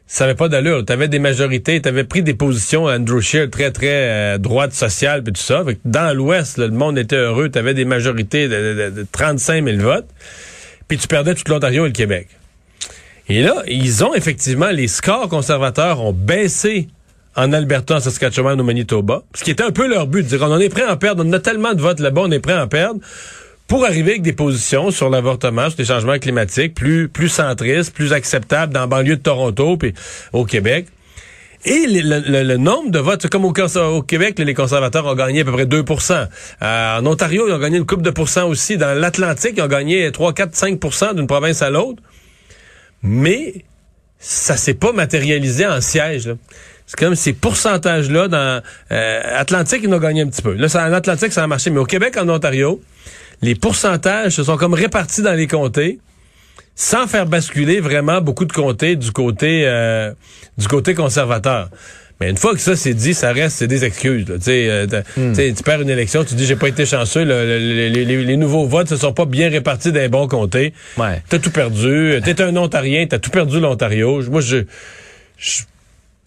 ça 0.08 0.24
n'avait 0.26 0.36
pas 0.36 0.50
d'allure. 0.50 0.84
Tu 0.86 0.92
avais 0.92 1.08
des 1.08 1.20
majorités, 1.20 1.80
tu 1.82 1.88
avais 1.88 2.04
pris 2.04 2.24
des 2.24 2.34
positions 2.34 2.86
Andrew 2.86 3.20
Scheer 3.22 3.50
très, 3.52 3.72
très 3.72 3.88
euh, 3.92 4.38
droite 4.40 4.74
sociale, 4.74 5.22
puis 5.24 5.34
tout 5.34 5.42
ça. 5.42 5.64
Fait 5.64 5.76
que 5.76 5.80
dans 5.86 6.16
l'Ouest, 6.18 6.58
le 6.58 6.70
monde 6.70 6.98
était 6.98 7.16
heureux. 7.18 7.50
Tu 7.50 7.60
avais 7.60 7.76
des 7.76 7.86
majorités 7.86 8.48
de, 8.48 8.90
de- 8.90 9.02
de 9.02 9.06
35 9.12 9.64
000 9.64 9.78
votes. 9.82 10.08
Puis 10.88 10.98
tu 10.98 11.08
perdais 11.08 11.36
tout 11.36 11.44
l'Ontario 11.48 11.86
et 11.86 11.90
le 11.90 11.94
Québec. 11.94 12.28
Et 13.30 13.42
là, 13.42 13.64
ils 13.68 14.04
ont 14.04 14.14
effectivement, 14.14 14.70
les 14.72 14.88
scores 14.88 15.30
conservateurs 15.30 16.02
ont 16.02 16.14
baissé 16.14 16.88
en 17.36 17.54
Alberta, 17.54 17.96
en 17.96 18.00
Saskatchewan, 18.00 18.60
au 18.60 18.64
Manitoba. 18.64 19.24
Ce 19.36 19.44
qui 19.44 19.52
était 19.52 19.64
un 19.64 19.72
peu 19.72 19.88
leur 19.88 20.08
but, 20.08 20.24
de 20.24 20.28
dire 20.28 20.42
on 20.42 20.52
en 20.52 20.60
est 20.60 20.70
prêt 20.70 20.84
à 20.84 20.96
perdre, 20.98 21.24
on 21.26 21.32
a 21.32 21.40
tellement 21.40 21.74
de 21.74 21.82
votes 21.82 22.00
là-bas, 22.02 22.22
on 22.26 22.32
est 22.32 22.40
prêt 22.40 22.54
à 22.54 22.64
en 22.64 22.68
perdre 22.68 23.00
pour 23.68 23.86
arriver 23.86 24.12
avec 24.12 24.22
des 24.22 24.34
positions 24.34 24.92
sur 24.92 25.10
l'avortement, 25.10 25.70
sur 25.70 25.80
les 25.80 25.86
changements 25.86 26.20
climatiques, 26.20 26.74
plus, 26.74 27.08
plus 27.08 27.30
centristes, 27.30 27.94
plus 27.94 28.12
acceptables 28.12 28.74
dans 28.74 28.82
la 28.82 28.88
banlieue 28.88 29.16
de 29.16 29.22
Toronto 29.22 29.78
puis 29.78 29.94
au 30.34 30.44
Québec. 30.44 30.88
Et 31.64 31.86
le, 31.88 32.44
le- 32.44 32.58
nombre 32.58 32.90
de 32.90 33.00
votes, 33.00 33.28
comme 33.28 33.46
au, 33.46 33.54
Québec, 34.02 34.40
les 34.40 34.54
conservateurs 34.56 35.06
ont 35.06 35.14
gagné 35.16 35.42
à 35.42 35.46
peu 35.46 35.52
près 35.52 35.66
2% 35.66 36.28
Euh, 36.64 36.98
En 37.00 37.06
Ontario, 37.06 37.48
ils 37.48 37.54
ont 37.54 37.60
gagné 37.60 37.78
une 37.78 37.86
coupe 37.86 38.02
de 38.02 38.10
pourcents 38.10 38.48
aussi. 38.50 38.78
Dans 38.78 39.00
l'Atlantique, 39.00 39.54
ils 39.56 39.62
ont 39.62 39.68
gagné 39.68 40.12
3, 40.12 40.34
4, 40.34 40.54
5% 40.54 41.16
d'une 41.16 41.28
province 41.28 41.62
à 41.62 41.70
l'autre. 41.70 42.02
Mais 43.04 43.66
ça 44.20 44.58
s'est 44.58 44.74
pas 44.74 44.94
matérialisé 44.94 45.66
en 45.66 45.82
siège. 45.82 46.30
C'est 46.86 47.00
comme 47.00 47.16
ces 47.16 47.34
pourcentages-là 47.34 48.28
dans 48.28 48.62
euh, 48.92 49.22
Atlantique, 49.36 49.82
ils 49.84 49.94
ont 49.94 50.00
gagné 50.00 50.22
un 50.22 50.28
petit 50.28 50.42
peu. 50.42 50.54
Là, 50.54 50.68
ça, 50.68 50.88
en 50.88 50.94
Atlantique, 50.94 51.32
ça 51.32 51.44
a 51.44 51.48
marché. 51.48 51.70
Mais 51.70 51.80
au 51.80 51.86
Québec, 51.86 52.18
en 52.18 52.28
Ontario, 52.30 52.82
les 53.42 53.56
pourcentages 53.56 54.34
se 54.34 54.44
sont 54.44 54.58
comme 54.58 54.74
répartis 54.74 55.22
dans 55.22 55.34
les 55.34 55.48
comtés 55.48 56.00
sans 56.76 57.08
faire 57.08 57.26
basculer 57.26 57.80
vraiment 57.80 58.22
beaucoup 58.22 58.46
de 58.46 58.54
comtés 58.54 58.96
du 58.96 59.12
côté 59.12 59.64
euh, 59.66 60.14
du 60.58 60.68
côté 60.68 60.94
conservateur. 60.94 61.70
Mais 62.22 62.30
une 62.30 62.38
fois 62.38 62.54
que 62.54 62.62
ça 62.62 62.76
c'est 62.76 62.94
dit, 62.94 63.14
ça 63.14 63.34
reste 63.34 63.58
c'est 63.58 63.68
des 63.68 63.84
excuses. 63.84 64.28
là. 64.30 64.36
Tu 64.38 64.52
euh, 64.52 64.86
tu 65.18 65.64
perds 65.64 65.82
une 65.82 65.90
élection, 65.90 66.24
tu 66.24 66.36
dis 66.36 66.46
j'ai 66.46 66.56
pas 66.56 66.68
été 66.70 66.86
chanceux, 66.86 67.24
le- 67.26 67.46
le- 67.46 67.60
le- 67.60 67.88
les, 67.90 68.06
les- 68.06 68.24
les 68.24 68.38
nouveaux 68.38 68.66
votes 68.68 68.88
se 68.90 68.96
sont 68.96 69.12
pas 69.12 69.26
bien 69.26 69.50
répartis 69.50 69.92
dans 69.92 70.00
les 70.00 70.08
bons 70.08 70.28
comtés. 70.28 70.74
Ouais. 70.98 71.22
T'as 71.28 71.40
tout 71.40 71.52
perdu. 71.52 72.20
T'es 72.24 72.40
un 72.42 72.56
Ontarien, 72.56 73.06
t'as 73.08 73.18
tout 73.20 73.32
perdu 73.32 73.60
l'Ontario. 73.60 74.22
Moi, 74.30 74.42
je, 74.42 74.58
je- 75.38 75.62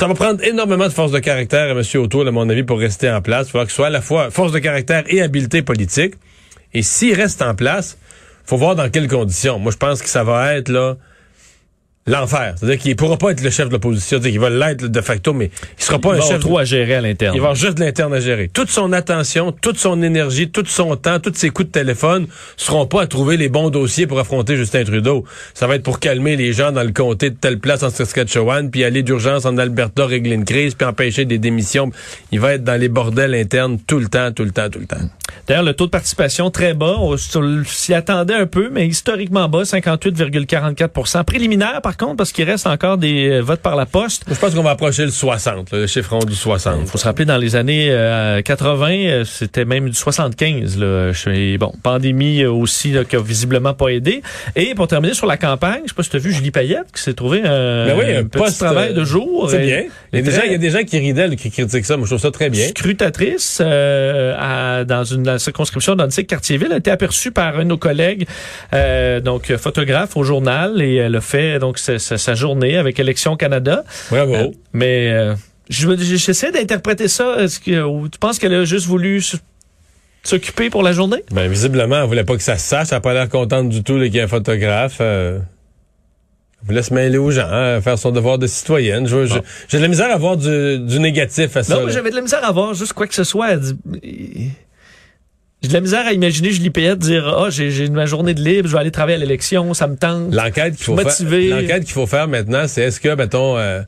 ça 0.01 0.09
va 0.09 0.15
prendre 0.15 0.43
énormément 0.45 0.89
de 0.89 0.93
force 0.93 1.13
de 1.13 1.21
caractère 1.21 1.69
à 1.77 1.79
M. 1.81 1.83
O'Toole, 2.03 2.27
à 2.29 2.33
mon 2.33 2.49
avis, 2.51 2.65
pour 2.65 2.81
rester 2.81 3.09
en 3.09 3.23
place. 3.23 3.47
Il 3.47 3.51
faudra 3.53 3.65
que 3.65 3.71
ce 3.71 3.77
soit 3.77 3.87
à 3.87 3.91
la 3.91 4.01
fois 4.03 4.31
force 4.33 4.51
de 4.53 4.59
caractère 4.59 5.05
et 5.07 5.23
habileté 5.23 5.63
politique. 5.63 6.15
Et 6.75 6.83
s'il 6.83 7.15
reste 7.15 7.41
en 7.41 7.55
place, 7.55 7.97
faut 8.45 8.57
voir 8.57 8.75
dans 8.75 8.91
quelles 8.91 9.07
conditions. 9.09 9.61
Moi, 9.61 9.71
je 9.71 9.77
pense 9.77 10.03
que 10.03 10.09
ça 10.09 10.25
va 10.25 10.55
être 10.57 10.69
là 10.69 10.97
l'enfer. 12.06 12.54
C'est-à-dire 12.56 12.78
qu'il 12.78 12.96
pourra 12.96 13.16
pas 13.16 13.30
être 13.30 13.42
le 13.42 13.50
chef 13.50 13.68
de 13.68 13.73
l'opposition. 13.73 14.18
C'est-à-dire 14.18 14.32
qu'il 14.32 14.40
va 14.40 14.50
l'être 14.50 14.87
de 14.87 15.00
facto, 15.00 15.32
mais 15.32 15.50
il 15.78 15.84
sera 15.84 15.99
pas 15.99 16.14
Il 16.14 16.23
un 16.23 16.26
chef. 16.26 16.40
trop 16.40 16.58
à 16.58 16.64
gérer 16.64 16.96
à 16.96 17.00
l'interne. 17.00 17.34
Il 17.34 17.40
va 17.40 17.49
avoir 17.49 17.54
juste 17.54 17.78
l'interne 17.78 18.12
à 18.12 18.20
gérer. 18.20 18.49
Toute 18.52 18.68
son 18.70 18.92
attention, 18.92 19.52
toute 19.52 19.78
son 19.78 20.02
énergie, 20.02 20.50
tout 20.50 20.64
son 20.66 20.96
temps, 20.96 21.18
tous 21.18 21.34
ses 21.34 21.50
coups 21.50 21.68
de 21.68 21.73
téléphone 21.73 22.26
seront 22.56 22.87
pas 22.87 23.02
à 23.02 23.06
trouver 23.06 23.37
les 23.37 23.49
bons 23.49 23.70
dossiers 23.70 24.06
pour 24.06 24.18
affronter 24.18 24.56
Justin 24.56 24.84
Trudeau. 24.84 25.25
Ça 25.54 25.66
va 25.66 25.76
être 25.76 25.82
pour 25.82 25.99
calmer 25.99 26.37
les 26.37 26.52
gens 26.52 26.73
dans 26.73 26.82
le 26.82 26.92
comté 26.92 27.30
de 27.30 27.37
telle 27.37 27.58
place 27.58 27.82
en 27.82 27.90
Saskatchewan, 27.90 28.70
puis 28.70 28.84
aller 28.84 29.02
d'urgence 29.02 29.46
en 29.46 29.56
Alberta 29.56 30.06
régler 30.06 30.34
une 30.34 30.44
crise, 30.44 30.75
puis 30.75 30.87
empêcher 30.87 31.25
des 31.25 31.38
démissions. 31.38 31.90
Il 32.32 32.40
va 32.40 32.54
être 32.54 32.64
dans 32.64 32.78
les 32.78 32.88
bordels 32.88 33.34
internes 33.34 33.78
tout 33.87 33.99
le 33.99 34.08
temps, 34.08 34.32
tout 34.32 34.44
le 34.44 34.50
temps, 34.50 34.68
tout 34.68 34.78
le 34.78 34.87
temps. 34.87 34.96
D'ailleurs, 35.46 35.62
le 35.62 35.75
taux 35.75 35.87
de 35.87 35.90
participation 35.90 36.50
très 36.50 36.75
bas. 36.75 36.96
On 36.99 37.16
s'y 37.16 37.94
attendait 37.94 38.34
un 38.34 38.46
peu, 38.46 38.70
mais 38.70 38.87
historiquement 38.87 39.49
bas, 39.49 39.62
58,44% 39.62 41.25
Préliminaire, 41.25 41.80
par 41.82 41.94
contre, 41.97 42.17
parce 42.17 42.33
qu'il 42.33 42.45
reste 42.49 42.67
encore 42.67 42.99
des 42.99 43.29
euh, 43.29 43.41
votes 43.41 43.61
par 43.61 43.77
la 43.77 43.87
poste. 43.87 44.25
Je 44.29 44.35
pense 44.35 44.55
qu'on 44.55 44.63
va 44.63 44.71
approcher 44.71 45.05
le 45.05 45.11
60, 45.11 45.73
là, 45.73 45.79
le 45.79 45.87
chiffron 45.87 46.21
du 46.21 46.35
60. 46.35 46.79
Il 46.83 46.87
faut 46.87 46.99
se 46.99 47.05
rappeler, 47.05 47.25
dans 47.25 47.37
les 47.37 47.57
années 47.57 47.89
euh, 47.91 48.41
80, 48.43 48.89
euh, 48.91 49.25
c'était 49.25 49.65
même 49.65 49.89
du 49.89 49.95
75. 49.97 50.79
Là. 50.79 51.13
Bon, 51.59 51.73
pandémie 51.83 52.43
euh, 52.43 52.51
aussi 52.53 52.93
là, 52.93 53.05
qui 53.05 53.17
a 53.17 53.21
visiblement 53.21 53.75
pas 53.75 53.89
aidé. 53.89 54.23
Et 54.57 54.75
pour 54.75 54.89
terminer 54.89 55.15
sur 55.15 55.27
la 55.27 55.37
campagne, 55.37 55.81
je 55.85 55.89
sais 55.89 55.95
pas 55.95 56.03
si 56.03 56.11
tu 56.11 56.17
as 56.17 56.21
vu 56.21 56.33
Julie 56.33 56.51
Payette 56.51 56.87
qui 56.95 57.03
s'est 57.03 57.15
trouvé 57.15 57.41
un, 57.45 57.87
Ben 57.87 57.97
oui, 57.99 58.15
un 58.17 58.25
petit 58.25 58.39
poste, 58.39 58.59
travail 58.61 58.91
euh, 58.91 58.95
de 58.95 59.05
jour. 59.05 59.49
C'est 59.51 59.59
bien. 59.59 59.83
Il 60.13 60.19
y, 60.19 60.23
a 60.23 60.25
des 60.25 60.31
gens, 60.31 60.43
il 60.47 60.53
y 60.53 60.55
a 60.55 60.59
des 60.59 60.71
gens 60.71 60.85
qui 60.85 60.99
ridaient, 60.99 61.35
qui 61.37 61.51
critiquent 61.51 61.85
ça. 61.85 61.97
Moi, 61.97 62.07
je 62.07 62.11
trouve 62.11 62.23
ça 62.23 62.31
très 62.31 62.51
bien. 62.51 62.69
scrutatrice 62.69 63.59
euh, 63.61 64.35
à- 64.39 64.85
dans 64.85 65.05
une 65.05 65.25
la 65.25 65.39
circonscription 65.39 65.97
d'Antique 65.97 66.27
Cartierville 66.29 66.73
a 66.73 66.77
été 66.77 66.91
aperçue 66.91 67.31
par 67.33 67.57
un 67.59 67.65
de 67.65 67.69
nos 67.69 67.79
collègues, 67.79 68.27
euh, 68.75 69.21
donc 69.21 69.51
euh, 69.51 69.59
photographe 69.59 70.17
au 70.17 70.23
journal, 70.23 70.81
et 70.83 70.97
elle 70.97 71.17
a 71.17 71.21
fait 71.21 71.59
donc 71.59 71.79
sa, 71.99 72.35
journée 72.35 72.76
avec 72.76 72.99
Élections 72.99 73.37
Canada. 73.37 73.85
Bravo. 74.11 74.35
Euh, 74.35 74.49
mais 74.73 75.11
euh, 75.11 75.35
je 75.69 75.88
j'essaie 75.97 76.53
d'interpréter 76.53 77.09
ça. 77.09 77.37
Est-ce 77.38 77.61
que 77.61 78.09
tu 78.09 78.19
penses 78.19 78.38
qu'elle 78.38 78.55
a 78.55 78.64
juste 78.64 78.87
voulu 78.87 79.23
s'occuper 80.23 80.71
pour 80.71 80.83
la 80.83 80.93
journée? 80.93 81.25
Ben, 81.31 81.49
visiblement, 81.50 82.00
elle 82.03 82.09
voulait 82.09 82.25
pas 82.25 82.37
que 82.37 82.43
ça 82.43 82.59
se 82.59 82.67
sache. 82.67 82.88
Elle 82.91 82.97
n'a 82.97 83.00
pas 83.00 83.14
l'air 83.14 83.29
contente 83.29 83.69
du 83.69 83.83
tout 83.83 83.95
qu'il 83.95 84.14
y 84.14 84.19
ait 84.19 84.23
un 84.23 84.29
photographe. 84.29 84.99
Euh, 85.00 85.38
elle 86.61 86.67
voulait 86.69 86.83
se 86.83 86.95
mêler 86.95 87.19
aux 87.19 87.31
gens, 87.31 87.49
hein, 87.50 87.81
faire 87.83 87.99
son 87.99 88.11
devoir 88.11 88.38
de 88.38 88.47
citoyenne. 88.47 89.07
J'ai 89.07 89.79
de 89.79 89.83
la 89.83 89.88
misère 89.88 90.11
à 90.11 90.17
voir 90.17 90.37
du, 90.37 90.79
du 90.79 90.99
négatif 90.99 91.57
à 91.57 91.62
ça. 91.62 91.76
Non, 91.76 91.91
j'avais 91.91 92.11
de 92.11 92.17
la 92.17 92.23
misère 92.23 92.43
à 92.45 92.53
voir 92.53 92.73
juste 92.73 92.95
quoi 92.95 93.07
que 93.07 93.14
ce 93.14 93.25
soit. 93.25 93.53
Elle 93.53 93.61
dit- 93.61 94.50
J'ai 95.64 95.68
de 95.68 95.73
la 95.73 95.80
misère 95.80 96.06
à 96.06 96.12
imaginer 96.12 96.50
Julie 96.50 96.68
Payette 96.68 96.99
dire 96.99 97.26
Ah, 97.26 97.49
j'ai 97.49 97.71
j'ai 97.71 97.88
ma 97.88 98.04
journée 98.04 98.35
de 98.35 98.42
libre, 98.42 98.68
je 98.68 98.75
vais 98.75 98.80
aller 98.80 98.90
travailler 98.90 99.16
à 99.16 99.18
l'élection, 99.21 99.73
ça 99.73 99.87
me 99.87 99.97
tente. 99.97 100.35
L'enquête 100.35 100.76
qu'il 100.76 100.85
faut 100.85 100.94
Motivé. 100.94 101.49
faire. 101.49 101.59
L'enquête 101.62 101.85
qu'il 101.85 101.92
faut 101.94 102.06
faire 102.06 102.28
maintenant, 102.28 102.68
c'est 102.68 102.83
est-ce 102.83 103.00
que, 103.00 103.14
mettons, 103.14 103.56
euh, 103.56 103.80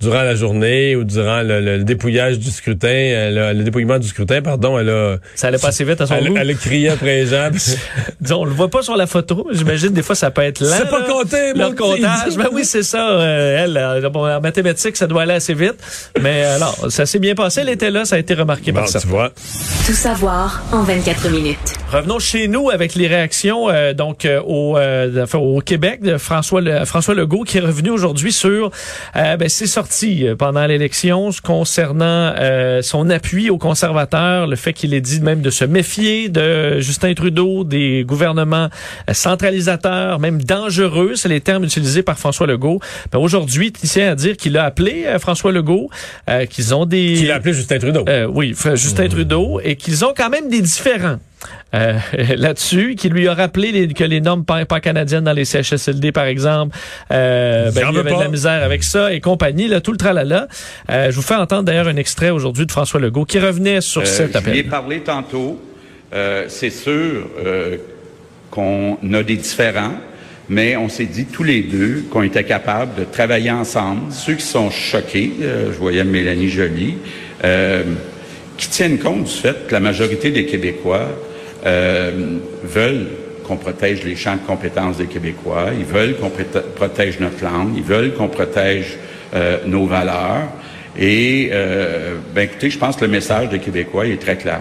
durant 0.00 0.22
la 0.22 0.34
journée 0.34 0.96
ou 0.96 1.04
durant 1.04 1.42
le, 1.42 1.60
le 1.60 1.84
dépouillage 1.84 2.38
du 2.38 2.50
scrutin, 2.50 2.88
euh, 2.88 3.52
le, 3.52 3.58
le 3.58 3.64
dépouillement 3.64 3.98
du 3.98 4.08
scrutin, 4.08 4.40
pardon, 4.42 4.78
elle 4.78 4.88
a, 4.88 5.16
Ça 5.34 5.48
allait 5.48 5.58
pas 5.58 5.68
assez 5.68 5.84
vite 5.84 6.00
à 6.00 6.06
son 6.06 6.14
elle, 6.14 6.28
goût. 6.28 6.36
elle 6.38 6.50
a 6.50 6.54
crié 6.54 6.88
après 6.88 7.16
les 7.22 7.26
gens. 7.26 7.48
puis- 7.52 7.60
Disons, 8.20 8.40
on 8.40 8.44
le 8.44 8.50
voit 8.52 8.68
pas 8.70 8.82
sur 8.82 8.96
la 8.96 9.06
photo. 9.06 9.46
J'imagine 9.52 9.90
des 9.90 10.02
fois 10.02 10.14
ça 10.14 10.30
peut 10.30 10.42
être 10.42 10.60
lent. 10.60 10.68
C'est 10.78 10.88
pas 10.88 11.00
là, 11.00 11.06
compté, 11.06 11.52
mon 11.54 11.74
comptage. 11.74 12.36
Ben 12.36 12.48
oui, 12.52 12.64
c'est 12.64 12.82
ça. 12.82 13.10
euh, 13.10 13.64
elle, 13.64 13.76
euh, 13.76 14.08
bon, 14.08 14.26
en 14.26 14.40
mathématiques, 14.40 14.96
ça 14.96 15.06
doit 15.06 15.22
aller 15.22 15.34
assez 15.34 15.54
vite. 15.54 15.76
Mais 16.20 16.44
euh, 16.44 16.58
non, 16.58 16.90
ça 16.90 17.04
s'est 17.06 17.18
bien 17.18 17.34
passé. 17.34 17.60
Elle 17.60 17.68
était 17.68 17.90
là, 17.90 18.04
ça 18.04 18.16
a 18.16 18.18
été 18.18 18.34
remarqué 18.34 18.72
Bon, 18.72 18.80
par 18.80 18.88
ça. 18.88 19.00
tu 19.00 19.06
vois. 19.06 19.30
Tout 19.86 19.92
savoir 19.92 20.62
en 20.72 20.82
24 20.82 21.28
minutes. 21.30 21.58
Revenons 21.92 22.18
chez 22.20 22.46
nous 22.48 22.70
avec 22.70 22.94
les 22.94 23.06
réactions 23.08 23.68
euh, 23.68 23.92
donc 23.94 24.24
euh, 24.24 24.40
au, 24.46 24.78
euh, 24.78 25.24
enfin, 25.24 25.38
au 25.38 25.60
Québec 25.60 26.00
de 26.02 26.16
François 26.18 26.60
Le- 26.60 26.84
François 26.84 27.14
Legault 27.14 27.42
qui 27.42 27.58
est 27.58 27.60
revenu 27.62 27.90
aujourd'hui 27.90 28.32
sur 28.32 28.70
euh, 29.16 29.36
ben, 29.36 29.48
ses 29.48 29.66
sorties 29.66 29.89
euh, 30.02 30.36
pendant 30.36 30.66
l'élection 30.66 31.30
concernant 31.42 32.32
euh, 32.38 32.82
son 32.82 33.10
appui 33.10 33.50
aux 33.50 33.58
conservateurs, 33.58 34.46
le 34.46 34.56
fait 34.56 34.72
qu'il 34.72 34.94
ait 34.94 35.00
dit 35.00 35.20
même 35.20 35.42
de 35.42 35.50
se 35.50 35.64
méfier 35.64 36.28
de 36.28 36.80
Justin 36.80 37.14
Trudeau, 37.14 37.64
des 37.64 38.04
gouvernements 38.06 38.68
euh, 39.08 39.12
centralisateurs, 39.12 40.18
même 40.18 40.42
dangereux, 40.42 41.12
c'est 41.16 41.28
les 41.28 41.40
termes 41.40 41.64
utilisés 41.64 42.02
par 42.02 42.18
François 42.18 42.46
Legault. 42.46 42.80
Ben, 43.12 43.18
aujourd'hui, 43.18 43.72
il 43.82 43.88
tient 43.88 44.12
à 44.12 44.14
dire 44.14 44.36
qu'il 44.36 44.56
a 44.56 44.64
appelé 44.64 45.04
euh, 45.06 45.18
François 45.18 45.52
Legault, 45.52 45.90
euh, 46.28 46.46
qu'ils 46.46 46.74
ont 46.74 46.86
des 46.86 47.14
Qui 47.14 47.26
l'a 47.26 47.36
appelé 47.36 47.52
Justin 47.52 47.78
Trudeau. 47.78 48.04
oui, 48.32 48.54
Justin 48.74 49.08
Trudeau, 49.08 49.60
et 49.62 49.76
qu'ils 49.76 50.04
ont 50.04 50.14
quand 50.16 50.30
même 50.30 50.48
des 50.48 50.60
différends. 50.60 51.18
Euh, 51.74 51.94
là-dessus, 52.36 52.94
qui 52.96 53.08
lui 53.08 53.28
a 53.28 53.34
rappelé 53.34 53.72
les- 53.72 53.88
que 53.92 54.04
les 54.04 54.20
normes 54.20 54.44
pas, 54.44 54.64
pas 54.66 54.80
canadiennes 54.80 55.24
dans 55.24 55.32
les 55.32 55.44
CHSLD, 55.44 56.12
par 56.12 56.24
exemple, 56.26 56.76
euh, 57.12 57.70
ben, 57.72 57.82
J'en 57.82 57.90
il 57.92 57.96
y 57.96 57.98
avait 58.00 58.14
de 58.14 58.20
la 58.20 58.28
misère 58.28 58.62
avec 58.64 58.82
ça 58.82 59.12
et 59.12 59.20
compagnie, 59.20 59.68
là, 59.68 59.80
tout 59.80 59.92
le 59.92 59.98
tralala. 59.98 60.48
Euh, 60.90 61.10
je 61.10 61.16
vous 61.16 61.22
fais 61.22 61.34
entendre 61.34 61.62
d'ailleurs 61.64 61.88
un 61.88 61.96
extrait 61.96 62.30
aujourd'hui 62.30 62.66
de 62.66 62.72
François 62.72 63.00
Legault 63.00 63.24
qui 63.24 63.38
revenait 63.38 63.80
sur 63.80 64.02
Euh, 64.02 64.04
cet 64.04 64.32
je 64.34 64.50
lui 64.50 64.56
ai 64.56 64.60
appel. 64.60 64.70
parlé 64.70 65.00
tantôt. 65.00 65.60
Euh, 66.12 66.46
c'est 66.48 66.70
sûr 66.70 67.28
euh, 67.44 67.76
qu'on 68.50 68.98
a 69.12 69.22
des 69.22 69.36
différends, 69.36 69.92
mais 70.48 70.76
on 70.76 70.88
s'est 70.88 71.04
dit 71.06 71.26
tous 71.26 71.44
les 71.44 71.62
deux 71.62 72.04
qu'on 72.10 72.22
était 72.24 72.42
capables 72.44 72.96
de 72.98 73.04
travailler 73.04 73.52
ensemble. 73.52 74.12
Ceux 74.12 74.34
qui 74.34 74.44
sont 74.44 74.70
choqués, 74.70 75.32
euh, 75.42 75.66
je 75.72 75.78
voyais 75.78 76.02
Mélanie 76.02 76.48
Joly, 76.48 76.96
euh, 77.44 77.84
qui 78.56 78.68
tiennent 78.68 78.98
compte 78.98 79.24
du 79.24 79.30
fait 79.30 79.66
que 79.68 79.72
la 79.72 79.80
majorité 79.80 80.30
des 80.32 80.46
Québécois 80.46 81.06
euh, 81.66 82.38
veulent 82.62 83.06
qu'on 83.46 83.56
protège 83.56 84.04
les 84.04 84.16
champs 84.16 84.36
de 84.36 84.46
compétences 84.46 84.98
des 84.98 85.06
Québécois, 85.06 85.66
ils 85.76 85.84
veulent 85.84 86.16
qu'on 86.16 86.30
protège 86.30 87.18
notre 87.20 87.42
langue, 87.42 87.72
ils 87.76 87.82
veulent 87.82 88.14
qu'on 88.14 88.28
protège 88.28 88.96
euh, 89.34 89.58
nos 89.66 89.86
valeurs. 89.86 90.48
Et, 90.98 91.50
euh, 91.52 92.16
ben 92.34 92.42
écoutez, 92.42 92.70
je 92.70 92.78
pense 92.78 92.96
que 92.96 93.04
le 93.04 93.10
message 93.10 93.48
des 93.48 93.58
Québécois 93.58 94.06
est 94.06 94.20
très 94.20 94.36
clair. 94.36 94.60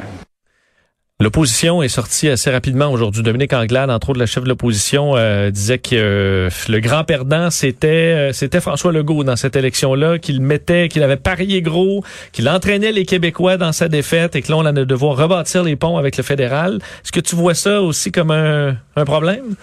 L'opposition 1.22 1.84
est 1.84 1.90
sortie 1.90 2.30
assez 2.30 2.50
rapidement 2.50 2.90
aujourd'hui. 2.94 3.24
Dominique 3.24 3.52
Anglade, 3.52 3.90
entre 3.90 4.12
autres, 4.12 4.20
la 4.22 4.26
chef 4.26 4.46
de 4.46 4.48
l'opposition, 4.48 5.18
euh, 5.18 5.52
disait 5.52 5.78
que 5.78 5.94
euh, 5.94 6.50
le 6.70 6.80
grand 6.80 7.04
perdant, 7.04 7.50
c'était 7.50 7.88
euh, 7.90 8.32
c'était 8.32 8.62
François 8.62 8.94
Legault 8.94 9.26
dans 9.26 9.36
cette 9.36 9.58
élection-là, 9.58 10.18
qu'il 10.18 10.40
mettait, 10.40 10.88
qu'il 10.88 11.04
avait 11.04 11.18
parié 11.18 11.62
gros, 11.62 12.06
qu'il 12.32 12.48
entraînait 12.48 12.94
les 12.94 13.04
Québécois 13.04 13.58
dans 13.58 13.74
sa 13.74 13.90
défaite 13.90 14.38
et 14.38 14.42
que 14.42 14.50
là, 14.50 14.60
on 14.60 14.66
allait 14.66 14.86
devoir 14.86 15.18
rebâtir 15.18 15.62
les 15.64 15.76
ponts 15.76 15.98
avec 15.98 16.16
le 16.16 16.24
fédéral. 16.24 16.80
Est-ce 17.04 17.12
que 17.12 17.20
tu 17.20 17.36
vois 17.36 17.54
ça 17.54 17.82
aussi 17.82 18.14
comme 18.14 18.32
un 18.32 19.06
problème? 19.06 19.56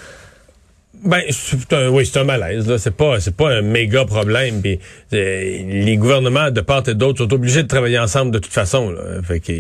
Ben, 1.05 1.21
c'est 1.31 1.73
un, 1.73 1.89
oui, 1.89 2.05
c'est 2.07 2.19
un 2.19 2.25
malaise. 2.25 2.69
Là, 2.69 2.79
c'est 2.79 2.95
pas, 2.97 3.21
c'est 3.21 3.35
pas 3.37 3.51
un 3.51 3.63
méga 3.63 4.05
problème. 4.05 4.61
Puis, 4.61 4.79
euh, 5.13 5.61
les 5.69 5.97
gouvernements 5.97 6.51
de 6.51 6.61
part 6.61 6.83
et 6.89 6.95
d'autre 6.95 7.19
sont 7.19 7.33
obligés 7.33 7.63
de 7.63 7.69
travailler 7.69 7.99
ensemble 7.99 8.33
de 8.33 8.39
toute 8.39 8.53
façon. 8.53 8.91
Là. 8.91 9.01
Fait 9.23 9.41
que, 9.41 9.53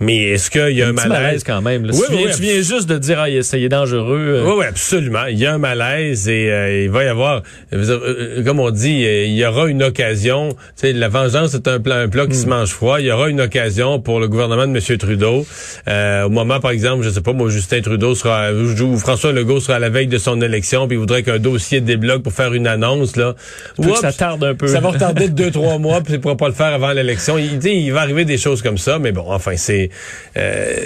mais 0.00 0.16
est-ce 0.30 0.50
qu'il 0.50 0.76
y 0.76 0.82
a 0.82 0.88
un, 0.88 0.94
petit 0.94 1.08
malaise? 1.08 1.42
quand 1.44 1.62
même. 1.62 1.86
là. 1.86 1.92
Oui, 1.94 2.00
tu, 2.06 2.12
viens, 2.16 2.26
oui, 2.26 2.32
tu 2.34 2.42
viens 2.42 2.56
juste 2.56 2.88
de 2.88 2.98
dire, 2.98 3.18
ah, 3.20 3.28
il 3.30 3.36
est- 3.36 3.42
ça 3.42 3.56
y 3.56 3.64
est 3.64 3.68
dangereux. 3.68 4.18
euh. 4.20 4.44
Oui, 4.46 4.54
oui, 4.58 4.64
absolument. 4.66 5.24
Il 5.26 5.38
y 5.38 5.46
a 5.46 5.54
un 5.54 5.58
malaise 5.58 6.28
et 6.28 6.50
euh, 6.50 6.84
il 6.84 6.90
va 6.90 7.04
y 7.04 7.08
avoir, 7.08 7.42
euh, 7.72 8.44
comme 8.44 8.60
on 8.60 8.70
dit, 8.70 9.00
il 9.02 9.32
y 9.34 9.44
aura 9.46 9.68
une 9.68 9.82
occasion. 9.82 10.50
Tu 10.50 10.56
sais, 10.76 10.92
la 10.92 11.08
vengeance 11.08 11.54
est 11.54 11.66
un 11.68 11.80
plat, 11.80 11.96
un 12.00 12.08
plat 12.08 12.26
qui 12.26 12.36
se 12.36 12.46
mange 12.46 12.70
froid. 12.70 13.00
Il 13.00 13.06
y 13.06 13.10
aura 13.10 13.28
une 13.30 13.40
occasion 13.40 14.00
pour 14.00 14.20
le 14.20 14.28
gouvernement 14.28 14.66
de 14.66 14.76
M. 14.76 14.98
Trudeau. 14.98 15.46
Euh, 15.88 16.24
au 16.24 16.30
moment, 16.30 16.60
par 16.60 16.70
exemple, 16.72 17.04
je 17.04 17.10
sais 17.10 17.20
pas, 17.22 17.32
moi, 17.32 17.48
Justin 17.48 17.80
Trudeau 17.80 18.14
sera, 18.14 18.52
ou 18.52 18.96
François 18.98 19.32
Legault 19.32 19.60
sera 19.60 19.76
à 19.76 19.78
la 19.78 19.88
veille 19.90 20.06
de 20.06 20.18
son 20.18 20.40
élection, 20.40 20.79
puis 20.86 20.96
il 20.96 21.00
voudrait 21.00 21.22
qu'un 21.22 21.38
dossier 21.38 21.80
débloque 21.80 22.22
pour 22.22 22.32
faire 22.32 22.54
une 22.54 22.66
annonce 22.66 23.16
là. 23.16 23.34
Oups, 23.78 24.00
ça 24.00 24.12
tarde 24.12 24.44
un 24.44 24.54
peu. 24.54 24.68
Ça 24.68 24.80
va 24.80 24.90
retarder 24.90 25.28
de 25.28 25.34
deux 25.34 25.50
trois 25.50 25.78
mois, 25.78 26.00
puis 26.00 26.14
il 26.14 26.20
pourra 26.20 26.36
pas 26.36 26.48
le 26.48 26.54
faire 26.54 26.72
avant 26.72 26.92
l'élection. 26.92 27.38
Il 27.38 27.58
dit, 27.58 27.70
il 27.70 27.92
va 27.92 28.00
arriver 28.00 28.24
des 28.24 28.38
choses 28.38 28.62
comme 28.62 28.78
ça, 28.78 28.98
mais 28.98 29.12
bon, 29.12 29.24
enfin, 29.26 29.56
c'est 29.56 29.90
euh, 30.36 30.76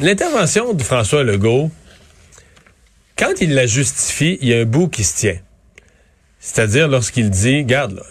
l'intervention 0.00 0.74
de 0.74 0.82
François 0.82 1.24
Legault. 1.24 1.70
Quand 3.16 3.40
il 3.40 3.54
la 3.54 3.66
justifie, 3.66 4.38
il 4.40 4.48
y 4.48 4.54
a 4.54 4.60
un 4.60 4.64
bout 4.64 4.88
qui 4.88 5.04
se 5.04 5.16
tient. 5.16 5.36
C'est-à-dire 6.38 6.88
lorsqu'il 6.88 7.28
dit, 7.28 7.64
garde, 7.64 7.92
là, 7.96 8.02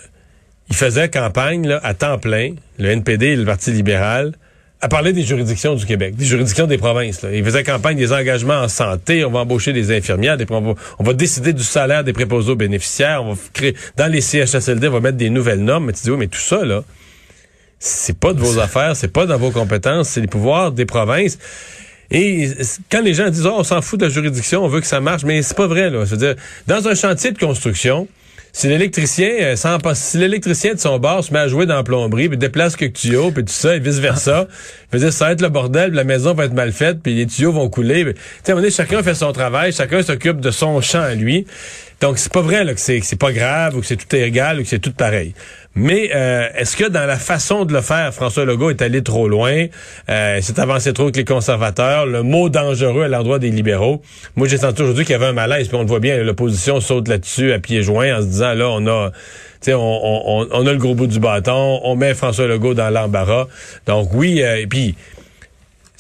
il 0.70 0.76
faisait 0.76 1.10
campagne 1.10 1.68
là, 1.68 1.80
à 1.84 1.94
temps 1.94 2.20
plein, 2.20 2.54
le 2.78 2.90
NPD 2.90 3.28
et 3.28 3.36
le 3.36 3.46
Parti 3.46 3.72
libéral, 3.72 4.34
à 4.82 4.88
parler 4.88 5.12
des 5.12 5.24
juridictions 5.24 5.76
du 5.76 5.86
Québec, 5.86 6.16
des 6.16 6.26
juridictions 6.26 6.66
des 6.66 6.78
provinces. 6.78 7.22
Là. 7.22 7.34
Il 7.34 7.44
faisait 7.44 7.64
campagne 7.64 7.98
des 7.98 8.14
engagements 8.14 8.62
en 8.62 8.70
santé, 8.70 9.26
on 9.26 9.32
va 9.32 9.40
embaucher 9.40 9.74
des 9.74 9.96
infirmières, 9.96 10.38
des, 10.38 10.46
on, 10.50 10.62
va, 10.62 10.74
on 11.00 11.04
va 11.04 11.14
décider 11.14 11.52
du 11.52 11.64
salaire 11.64 12.04
des 12.04 12.14
préposés 12.14 12.52
aux 12.52 12.56
bénéficiaires, 12.56 13.24
on 13.24 13.34
va 13.34 13.42
créer 13.54 13.76
dans 13.98 14.08
les 14.10 14.22
CHSLD, 14.22 14.88
on 14.88 14.92
va 14.92 15.00
mettre 15.02 15.18
des 15.18 15.30
nouvelles 15.30 15.64
normes. 15.64 15.88
Mais 15.88 15.94
tu 15.94 16.04
dis, 16.04 16.12
oui, 16.12 16.18
mais 16.18 16.28
tout 16.28 16.40
ça, 16.40 16.64
là, 16.64 16.84
c'est 17.78 18.18
pas 18.18 18.34
de 18.34 18.40
vos 18.40 18.60
affaires, 18.60 18.96
c'est 18.96 19.12
pas 19.12 19.26
dans 19.26 19.38
vos 19.38 19.52
compétences, 19.52 20.10
c'est 20.10 20.22
les 20.22 20.28
pouvoirs 20.28 20.72
des 20.72 20.86
provinces. 20.86 21.38
Et 22.12 22.50
quand 22.90 23.02
les 23.02 23.14
gens 23.14 23.30
disent, 23.30 23.46
oh, 23.46 23.56
on 23.58 23.64
s'en 23.64 23.82
fout 23.82 24.00
de 24.00 24.06
la 24.06 24.12
juridiction, 24.12 24.64
on 24.64 24.68
veut 24.68 24.82
que 24.82 24.88
ça 24.88 25.02
marche, 25.02 25.24
mais 25.24 25.42
c'est 25.44 25.58
pas 25.58 25.68
vrai, 25.68 25.90
là. 25.90 26.06
C'est-à-dire, 26.06 26.36
dans 26.68 26.88
un 26.88 26.96
chantier 26.96 27.32
de 27.32 27.38
construction, 27.38 28.08
si 28.52 28.68
l'électricien, 28.68 29.30
euh, 29.42 29.56
sans 29.56 29.78
si 29.94 30.18
l'électricien 30.18 30.74
de 30.74 30.80
son 30.80 31.00
bar 31.00 31.24
se 31.24 31.32
met 31.34 31.40
à 31.40 31.48
jouer 31.48 31.66
dans 31.66 31.76
la 31.76 31.84
plomberie, 31.84 32.30
puis 32.30 32.38
déplace 32.38 32.76
quelques 32.76 32.96
tuyaux, 32.96 33.32
puis 33.32 33.44
tout 33.44 33.54
ça, 33.54 33.76
et 33.76 33.80
vice-versa, 33.80 34.48
dire, 34.94 35.14
ça 35.14 35.26
va 35.26 35.32
être 35.32 35.42
le 35.42 35.50
bordel, 35.50 35.90
puis 35.90 35.98
la 35.98 36.04
maison 36.04 36.34
va 36.34 36.46
être 36.46 36.54
mal 36.54 36.72
faite, 36.72 37.00
puis 37.04 37.16
les 37.16 37.28
tuyaux 37.28 37.52
vont 37.52 37.70
couler. 37.70 38.14
Tu 38.44 38.54
sais, 38.54 38.72
chacun 38.72 39.04
fait 39.04 39.16
son 39.16 39.32
travail, 39.32 39.72
chacun 39.72 40.02
s'occupe 40.02 40.40
de 40.40 40.52
son 40.52 40.82
champ 40.82 41.02
à 41.02 41.16
lui. 41.16 41.46
Donc, 42.02 42.18
c'est 42.18 42.32
pas 42.32 42.42
vrai 42.42 42.64
là, 42.64 42.74
que 42.74 42.80
c'est 42.80 43.00
que 43.00 43.06
c'est 43.06 43.20
pas 43.20 43.34
grave 43.34 43.76
ou 43.76 43.82
que 43.82 43.86
c'est 43.86 43.98
tout 43.98 44.16
égal 44.16 44.60
ou 44.60 44.64
que 44.64 44.70
c'est 44.70 44.80
tout 44.80 44.94
pareil. 44.94 45.34
Mais 45.76 46.10
euh, 46.14 46.48
est-ce 46.56 46.76
que 46.76 46.90
dans 46.90 47.06
la 47.06 47.18
façon 47.18 47.64
de 47.64 47.74
le 47.74 47.82
faire, 47.82 48.14
François 48.14 48.44
Legault 48.44 48.70
est 48.70 48.82
allé 48.82 49.02
trop 49.04 49.30
loin, 49.30 49.68
euh, 50.10 50.42
s'est 50.42 50.60
avancé 50.60 50.94
trop 50.94 51.04
avec 51.04 51.16
les 51.16 51.26
conservateurs, 51.26 52.06
le 52.06 52.24
mot 52.24 52.50
dangereux 52.50 53.04
à 53.04 53.08
l'endroit 53.08 53.40
des 53.40 53.52
libéraux. 53.52 54.02
Moi, 54.36 54.48
j'ai 54.48 54.58
senti 54.58 54.82
aujourd'hui 54.82 55.06
qu'il 55.06 55.14
y 55.14 55.16
avait 55.16 55.28
un 55.28 55.34
malaise, 55.34 55.68
puis 55.68 55.78
on 55.78 55.82
le 55.82 55.88
voit 55.88 56.00
bien, 56.00 56.18
l'opposition 56.18 56.82
saute 56.82 57.08
là-dessus 57.08 57.54
à 57.54 57.60
pieds 57.60 57.84
joints 57.84 58.18
en 58.18 58.22
se 58.22 58.26
disant, 58.26 58.54
là, 58.54 58.68
on 58.70 58.86
a... 58.88 59.12
on, 59.68 59.72
on, 59.74 60.48
on, 60.52 60.68
a 60.68 60.72
le 60.72 60.80
gros 60.80 60.96
bout 60.96 61.08
du 61.08 61.20
bâton, 61.20 61.80
on 61.84 61.96
met 61.96 62.14
François 62.14 62.48
Legault 62.48 62.74
dans 62.74 62.90
l'embarras. 62.90 63.48
Donc 63.86 64.10
oui, 64.14 64.42
euh, 64.42 64.62
et 64.62 64.68
puis 64.68 64.96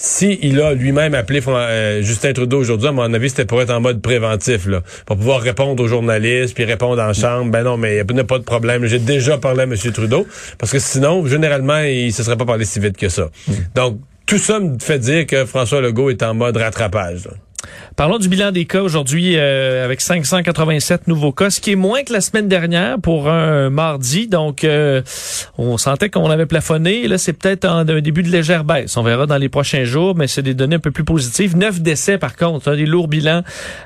si 0.01 0.39
il 0.41 0.61
a 0.61 0.73
lui-même 0.73 1.13
appelé 1.13 1.41
euh, 1.45 2.01
Justin 2.01 2.31
Trudeau 2.31 2.57
aujourd'hui, 2.57 2.87
à 2.87 2.93
mon 2.93 3.13
avis, 3.13 3.29
c'était 3.29 3.43
pour 3.43 3.61
être 3.61 3.69
en 3.69 3.81
mode 3.81 4.01
préventif, 4.01 4.65
là, 4.65 4.81
pour 5.05 5.17
pouvoir 5.17 5.41
répondre 5.41 5.83
aux 5.83 5.87
journalistes, 5.87 6.55
puis 6.55 6.63
répondre 6.63 7.01
en 7.01 7.11
chambre. 7.11 7.51
Ben 7.51 7.63
non, 7.63 7.75
mais 7.75 7.97
il 7.97 8.13
n'y 8.13 8.19
a 8.21 8.23
pas 8.23 8.39
de 8.39 8.45
problème. 8.45 8.85
J'ai 8.85 8.99
déjà 8.99 9.37
parlé 9.37 9.61
à 9.61 9.63
M. 9.63 9.75
Trudeau, 9.75 10.25
parce 10.57 10.71
que 10.71 10.79
sinon, 10.79 11.25
généralement, 11.25 11.79
il 11.79 12.07
ne 12.07 12.11
se 12.11 12.23
serait 12.23 12.37
pas 12.37 12.45
parlé 12.45 12.63
si 12.63 12.79
vite 12.79 12.95
que 12.95 13.09
ça. 13.09 13.29
Mm. 13.47 13.53
Donc, 13.75 13.99
tout 14.25 14.37
ça 14.37 14.61
me 14.61 14.79
fait 14.79 14.99
dire 14.99 15.27
que 15.27 15.45
François 15.45 15.81
Legault 15.81 16.09
est 16.09 16.23
en 16.23 16.33
mode 16.33 16.55
rattrapage. 16.55 17.27
Parlons 17.95 18.17
du 18.17 18.29
bilan 18.29 18.51
des 18.51 18.65
cas 18.65 18.81
aujourd'hui 18.81 19.33
euh, 19.35 19.83
avec 19.83 20.01
587 20.01 21.07
nouveaux 21.07 21.31
cas, 21.31 21.49
ce 21.49 21.59
qui 21.59 21.71
est 21.71 21.75
moins 21.75 22.03
que 22.03 22.13
la 22.13 22.21
semaine 22.21 22.47
dernière 22.47 22.99
pour 22.99 23.29
un 23.29 23.69
mardi. 23.69 24.27
Donc, 24.27 24.63
euh, 24.63 25.01
on 25.57 25.77
sentait 25.77 26.09
qu'on 26.09 26.29
avait 26.29 26.45
plafonné. 26.45 27.07
Là, 27.07 27.17
c'est 27.17 27.33
peut-être 27.33 27.65
un, 27.65 27.83
début 27.83 28.23
de 28.23 28.29
légère 28.29 28.63
baisse. 28.63 28.95
On 28.95 29.03
verra 29.03 29.25
dans 29.25 29.37
les 29.37 29.49
prochains 29.49 29.83
jours, 29.83 30.15
mais 30.15 30.27
c'est 30.27 30.41
des 30.41 30.53
données 30.53 30.77
un 30.77 30.79
peu 30.79 30.91
plus 30.91 31.03
positives. 31.03 31.57
Neuf 31.57 31.81
décès, 31.81 32.17
par 32.17 32.35
contre, 32.35 32.69
un 32.71 32.75
des 32.75 32.85
lourds 32.85 33.07
bilans 33.07 33.43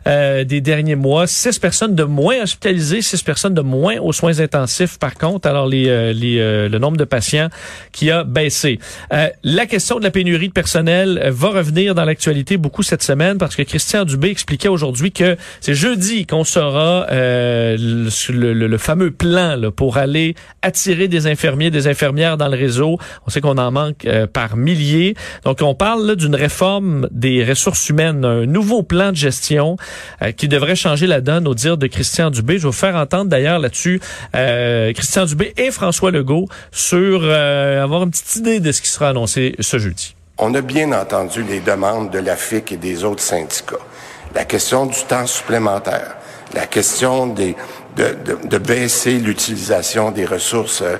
euh, 0.07 0.43
des 0.43 0.61
derniers 0.61 0.95
mois. 0.95 1.25
Six 1.25 1.57
personnes 1.57 1.95
de 1.95 2.03
moins 2.03 2.43
hospitalisées, 2.43 3.01
six 3.01 3.23
personnes 3.23 3.53
de 3.53 3.61
moins 3.61 3.97
aux 3.99 4.13
soins 4.13 4.39
intensifs, 4.39 4.99
par 4.99 5.15
contre. 5.15 5.47
Alors, 5.47 5.67
les, 5.67 6.13
les 6.13 6.69
le 6.69 6.77
nombre 6.77 6.97
de 6.97 7.03
patients 7.03 7.49
qui 7.91 8.11
a 8.11 8.23
baissé. 8.23 8.79
la 9.43 9.65
question 9.65 9.97
de 9.97 10.03
la 10.03 10.11
pénurie 10.11 10.49
de 10.49 10.53
personnel 10.53 11.21
va 11.31 11.49
revenir 11.49 11.95
dans 11.95 12.05
l'actualité 12.05 12.57
beaucoup 12.57 12.83
cette 12.83 13.03
semaine 13.03 13.37
parce 13.37 13.55
que 13.55 13.63
Christian 13.73 14.05
Dubé 14.05 14.29
expliquait 14.29 14.67
aujourd'hui 14.67 15.11
que 15.11 15.35
c'est 15.59 15.73
jeudi 15.73 16.27
qu'on 16.27 16.43
saura 16.43 17.07
euh, 17.09 17.75
le, 18.29 18.77
fameux 18.77 19.09
plan 19.09 19.59
pour 19.75 19.97
aller 19.97 20.35
attirer 20.61 21.07
des 21.07 21.25
infirmiers, 21.25 21.71
des 21.71 21.87
infirmières 21.87 22.37
dans 22.37 22.49
le 22.49 22.55
réseau. 22.55 22.99
On 23.25 23.31
sait 23.31 23.41
qu'on 23.41 23.57
en 23.57 23.71
manque 23.71 24.05
euh, 24.05 24.27
par 24.27 24.57
milliers. 24.57 25.15
Donc, 25.43 25.63
on 25.63 25.73
parle 25.73 26.15
d'une 26.15 26.35
réforme 26.35 27.07
des 27.09 27.43
ressources 27.43 27.89
humaines, 27.89 28.23
un 28.23 28.45
nouveau 28.45 28.83
plan 28.83 29.09
de 29.09 29.17
gestion 29.17 29.75
euh, 30.21 30.31
qui 30.31 30.47
devrait 30.47 30.75
changer 30.75 31.07
la 31.07 31.19
donne 31.19 31.47
au 31.47 31.55
dire 31.55 31.75
de 31.75 31.87
Christian 31.87 32.29
Dubé. 32.29 32.59
Je 32.59 32.63
vais 32.63 32.67
vous 32.67 32.73
faire 32.73 32.95
entendre 32.95 33.31
d'ailleurs 33.31 33.57
là-dessus 33.57 34.01
Christian 34.33 35.25
Dubé 35.25 35.51
et 35.57 35.71
François 35.71 36.11
Legault 36.11 36.47
sur 36.71 37.23
avoir 37.23 38.03
une 38.03 38.11
petite 38.11 38.35
idée 38.35 38.59
de 38.59 38.71
ce 38.71 38.83
qui 38.83 38.89
sera 38.89 39.09
annoncé 39.09 39.55
ce 39.59 39.79
jeudi. 39.79 40.13
On 40.39 40.53
a 40.55 40.61
bien 40.61 40.91
entendu 40.93 41.43
les 41.43 41.59
demandes 41.59 42.09
de 42.09 42.17
la 42.17 42.35
FIC 42.35 42.71
et 42.71 42.77
des 42.77 43.03
autres 43.03 43.21
syndicats. 43.21 43.75
La 44.33 44.45
question 44.45 44.87
du 44.87 44.99
temps 45.03 45.27
supplémentaire, 45.27 46.15
la 46.55 46.65
question 46.65 47.27
de, 47.27 47.53
baisser 48.57 49.19
l'utilisation 49.19 50.09
des 50.09 50.25
ressources, 50.25 50.81
euh, 50.81 50.97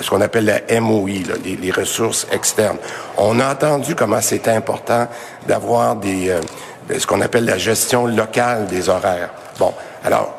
ce 0.00 0.08
qu'on 0.08 0.22
appelle 0.22 0.46
la 0.46 0.80
MOI, 0.80 1.10
les, 1.44 1.70
ressources 1.70 2.26
externes. 2.32 2.78
On 3.18 3.38
a 3.38 3.52
entendu 3.52 3.94
comment 3.94 4.22
c'est 4.22 4.48
important 4.48 5.08
d'avoir 5.46 5.96
des, 5.96 6.30
euh, 6.30 6.40
ce 6.98 7.06
qu'on 7.06 7.20
appelle 7.20 7.44
la 7.44 7.58
gestion 7.58 8.06
locale 8.06 8.66
des 8.66 8.88
horaires. 8.88 9.30
Bon, 9.58 9.74
alors, 10.02 10.34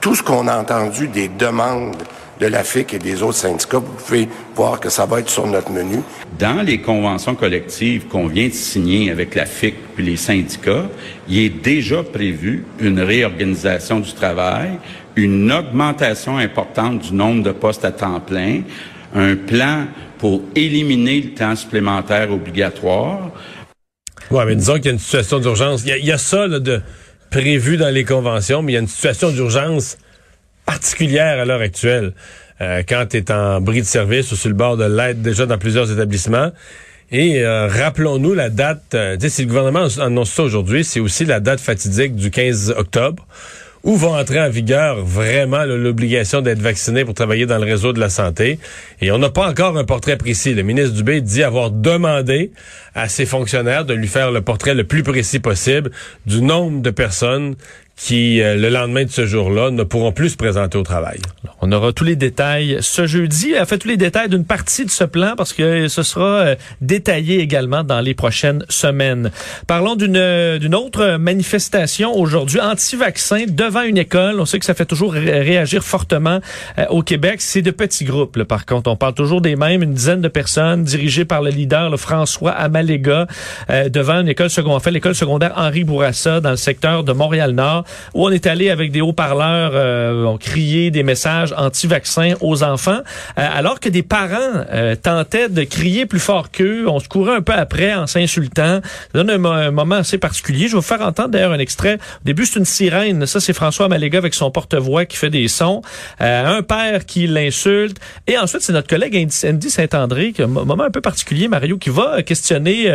tout 0.00 0.14
ce 0.14 0.22
qu'on 0.22 0.46
a 0.46 0.56
entendu 0.56 1.08
des 1.08 1.26
demandes 1.26 2.00
de 2.40 2.46
la 2.46 2.64
FIC 2.64 2.94
et 2.94 2.98
des 2.98 3.22
autres 3.22 3.38
syndicats, 3.38 3.78
vous 3.78 3.92
pouvez 3.92 4.28
voir 4.54 4.80
que 4.80 4.90
ça 4.90 5.06
va 5.06 5.20
être 5.20 5.30
sur 5.30 5.46
notre 5.46 5.70
menu. 5.70 6.00
Dans 6.38 6.62
les 6.62 6.80
conventions 6.80 7.34
collectives 7.34 8.06
qu'on 8.06 8.26
vient 8.26 8.48
de 8.48 8.52
signer 8.52 9.10
avec 9.10 9.34
la 9.34 9.46
FIC 9.46 9.74
puis 9.94 10.04
les 10.04 10.16
syndicats, 10.16 10.88
il 11.28 11.38
est 11.38 11.48
déjà 11.48 12.02
prévu 12.02 12.64
une 12.80 13.00
réorganisation 13.00 14.00
du 14.00 14.12
travail, 14.12 14.70
une 15.16 15.50
augmentation 15.50 16.36
importante 16.36 17.00
du 17.00 17.14
nombre 17.14 17.42
de 17.42 17.52
postes 17.52 17.84
à 17.84 17.92
temps 17.92 18.20
plein, 18.20 18.62
un 19.14 19.34
plan 19.34 19.86
pour 20.18 20.42
éliminer 20.54 21.20
le 21.20 21.30
temps 21.30 21.56
supplémentaire 21.56 22.30
obligatoire. 22.30 23.30
Oui, 24.30 24.42
mais 24.46 24.56
disons 24.56 24.74
qu'il 24.74 24.86
y 24.86 24.88
a 24.88 24.92
une 24.92 24.98
situation 24.98 25.38
d'urgence. 25.38 25.84
Il 25.86 26.04
y, 26.04 26.12
a 26.12 26.18
ça 26.18 26.48
de 26.48 26.82
prévu 27.30 27.76
dans 27.76 27.92
les 27.92 28.04
conventions, 28.04 28.62
mais 28.62 28.72
il 28.72 28.74
y 28.74 28.78
a 28.78 28.80
une 28.80 28.88
situation 28.88 29.30
d'urgence 29.30 29.98
particulière 30.66 31.40
à 31.40 31.44
l'heure 31.44 31.60
actuelle. 31.62 32.12
Euh, 32.60 32.82
quand 32.88 33.06
tu 33.10 33.18
es 33.18 33.30
en 33.30 33.60
bris 33.60 33.82
de 33.82 33.86
service 33.86 34.32
ou 34.32 34.36
sur 34.36 34.48
le 34.48 34.54
bord 34.54 34.76
de 34.76 34.84
l'aide 34.84 35.22
déjà 35.22 35.46
dans 35.46 35.58
plusieurs 35.58 35.90
établissements. 35.92 36.50
Et 37.12 37.42
euh, 37.42 37.68
rappelons-nous 37.68 38.34
la 38.34 38.50
date, 38.50 38.94
euh, 38.94 39.16
si 39.28 39.42
le 39.42 39.48
gouvernement 39.48 39.86
annonce 40.00 40.30
ça 40.30 40.42
aujourd'hui, 40.42 40.84
c'est 40.84 40.98
aussi 40.98 41.24
la 41.24 41.38
date 41.38 41.60
fatidique 41.60 42.16
du 42.16 42.30
15 42.30 42.74
octobre, 42.76 43.26
où 43.84 43.94
va 43.94 44.08
entrer 44.08 44.40
en 44.40 44.48
vigueur 44.48 45.04
vraiment 45.04 45.64
l'obligation 45.64 46.40
d'être 46.40 46.58
vacciné 46.58 47.04
pour 47.04 47.14
travailler 47.14 47.46
dans 47.46 47.58
le 47.58 47.64
réseau 47.64 47.92
de 47.92 48.00
la 48.00 48.08
santé. 48.08 48.58
Et 49.00 49.12
on 49.12 49.18
n'a 49.18 49.30
pas 49.30 49.48
encore 49.48 49.76
un 49.78 49.84
portrait 49.84 50.16
précis. 50.16 50.54
Le 50.54 50.64
ministre 50.64 50.94
Dubé 50.94 51.20
dit 51.20 51.44
avoir 51.44 51.70
demandé 51.70 52.50
à 52.96 53.08
ses 53.08 53.26
fonctionnaires 53.26 53.84
de 53.84 53.94
lui 53.94 54.08
faire 54.08 54.32
le 54.32 54.40
portrait 54.40 54.74
le 54.74 54.82
plus 54.82 55.04
précis 55.04 55.38
possible 55.38 55.92
du 56.26 56.42
nombre 56.42 56.82
de 56.82 56.90
personnes 56.90 57.54
qui, 57.96 58.42
euh, 58.42 58.56
le 58.56 58.68
lendemain 58.68 59.04
de 59.04 59.10
ce 59.10 59.24
jour-là, 59.26 59.70
ne 59.70 59.82
pourront 59.82 60.12
plus 60.12 60.30
se 60.30 60.36
présenter 60.36 60.76
au 60.76 60.82
travail. 60.82 61.18
on 61.62 61.72
aura 61.72 61.92
tous 61.92 62.04
les 62.04 62.14
détails 62.14 62.76
ce 62.80 63.06
jeudi, 63.06 63.58
en 63.58 63.64
fait 63.64 63.78
tous 63.78 63.88
les 63.88 63.96
détails 63.96 64.28
d'une 64.28 64.44
partie 64.44 64.84
de 64.84 64.90
ce 64.90 65.04
plan 65.04 65.34
parce 65.36 65.54
que 65.54 65.88
ce 65.88 66.02
sera 66.02 66.26
euh, 66.26 66.56
détaillé 66.82 67.40
également 67.40 67.84
dans 67.84 68.00
les 68.00 68.12
prochaines 68.12 68.64
semaines. 68.68 69.30
Parlons 69.66 69.96
d'une 69.96 70.16
euh, 70.16 70.58
d'une 70.58 70.74
autre 70.74 71.16
manifestation 71.16 72.14
aujourd'hui 72.14 72.60
anti-vaccin 72.60 73.44
devant 73.48 73.82
une 73.82 73.98
école. 73.98 74.40
On 74.40 74.44
sait 74.44 74.58
que 74.58 74.66
ça 74.66 74.74
fait 74.74 74.84
toujours 74.84 75.12
réagir 75.14 75.82
fortement 75.82 76.40
au 76.90 77.02
Québec. 77.02 77.40
C'est 77.40 77.62
de 77.62 77.70
petits 77.70 78.04
groupes. 78.04 78.36
Là, 78.36 78.44
par 78.44 78.66
contre, 78.66 78.90
on 78.90 78.96
parle 78.96 79.14
toujours 79.14 79.40
des 79.40 79.56
mêmes, 79.56 79.82
une 79.82 79.94
dizaine 79.94 80.20
de 80.20 80.28
personnes 80.28 80.84
dirigées 80.84 81.24
par 81.24 81.42
le 81.42 81.50
leader 81.50 81.90
le 81.90 81.96
François 81.96 82.52
Amalega 82.52 83.26
devant 83.88 84.20
une 84.20 84.28
école 84.28 84.50
secondaire, 84.50 84.76
en 84.76 84.80
fait 84.80 84.90
l'école 84.90 85.14
secondaire 85.14 85.52
Henri 85.56 85.84
Bourassa 85.84 86.40
dans 86.40 86.50
le 86.50 86.56
secteur 86.56 87.04
de 87.04 87.12
Montréal-Nord 87.12 87.85
où 88.14 88.26
on 88.26 88.30
est 88.30 88.46
allé 88.46 88.70
avec 88.70 88.92
des 88.92 89.00
haut-parleurs, 89.00 89.72
euh, 89.74 90.24
on 90.24 90.38
criait 90.38 90.90
des 90.90 91.02
messages 91.02 91.54
anti-vaccins 91.56 92.34
aux 92.40 92.62
enfants, 92.62 93.00
euh, 93.38 93.48
alors 93.54 93.80
que 93.80 93.88
des 93.88 94.02
parents 94.02 94.64
euh, 94.72 94.94
tentaient 94.94 95.48
de 95.48 95.64
crier 95.64 96.06
plus 96.06 96.20
fort 96.20 96.50
qu'eux. 96.50 96.88
On 96.88 97.00
se 97.00 97.08
courait 97.08 97.36
un 97.36 97.42
peu 97.42 97.52
après 97.52 97.94
en 97.94 98.06
s'insultant. 98.06 98.80
Ça 98.82 99.22
donne 99.22 99.30
un, 99.30 99.70
moment 99.70 99.96
assez 99.96 100.18
particulier. 100.18 100.66
Je 100.66 100.72
vais 100.72 100.76
vous 100.76 100.82
faire 100.82 101.02
entendre 101.02 101.28
d'ailleurs 101.28 101.52
un 101.52 101.58
extrait. 101.58 101.94
Au 101.94 102.24
début, 102.24 102.46
c'est 102.46 102.58
une 102.58 102.64
sirène. 102.64 103.26
Ça, 103.26 103.40
c'est 103.40 103.52
François 103.52 103.88
Maléga 103.88 104.18
avec 104.18 104.34
son 104.34 104.50
porte-voix 104.50 105.04
qui 105.04 105.16
fait 105.16 105.30
des 105.30 105.48
sons. 105.48 105.82
un 106.18 106.62
père 106.62 107.06
qui 107.06 107.26
l'insulte. 107.26 107.98
Et 108.26 108.38
ensuite, 108.38 108.62
c'est 108.62 108.72
notre 108.72 108.88
collègue 108.88 109.28
Andy 109.44 109.70
Saint-André, 109.70 110.32
qui 110.32 110.42
a 110.42 110.44
un 110.44 110.48
moment 110.48 110.84
un 110.84 110.90
peu 110.90 111.00
particulier, 111.00 111.48
Mario, 111.48 111.78
qui 111.78 111.90
va 111.90 112.22
questionner 112.22 112.86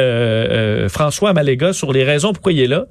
François 0.90 1.34
Maléga 1.34 1.74
sur 1.74 1.92
les 1.94 2.04
raisons 2.04 2.34
pourquoi 2.34 2.54
il 2.54 2.62
est 2.62 2.68
là. 2.68 2.86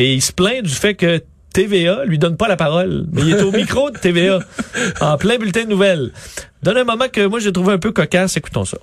Et 0.00 0.14
il 0.14 0.22
se 0.22 0.32
plaint 0.32 0.62
du 0.62 0.72
fait 0.72 0.94
que 0.94 1.22
TVA 1.52 2.06
lui 2.06 2.18
donne 2.18 2.38
pas 2.38 2.48
la 2.48 2.56
parole, 2.56 3.04
mais 3.12 3.20
il 3.20 3.34
est 3.34 3.42
au 3.42 3.52
micro 3.52 3.90
de 3.90 3.98
TVA, 3.98 4.38
en 5.02 5.18
plein 5.18 5.36
bulletin 5.36 5.64
de 5.64 5.68
nouvelles. 5.68 6.10
Donne 6.62 6.78
un 6.78 6.84
moment 6.84 7.04
que 7.12 7.26
moi 7.26 7.38
j'ai 7.38 7.52
trouvé 7.52 7.74
un 7.74 7.78
peu 7.78 7.92
cocasse, 7.92 8.34
écoutons 8.38 8.64
ça. 8.64 8.78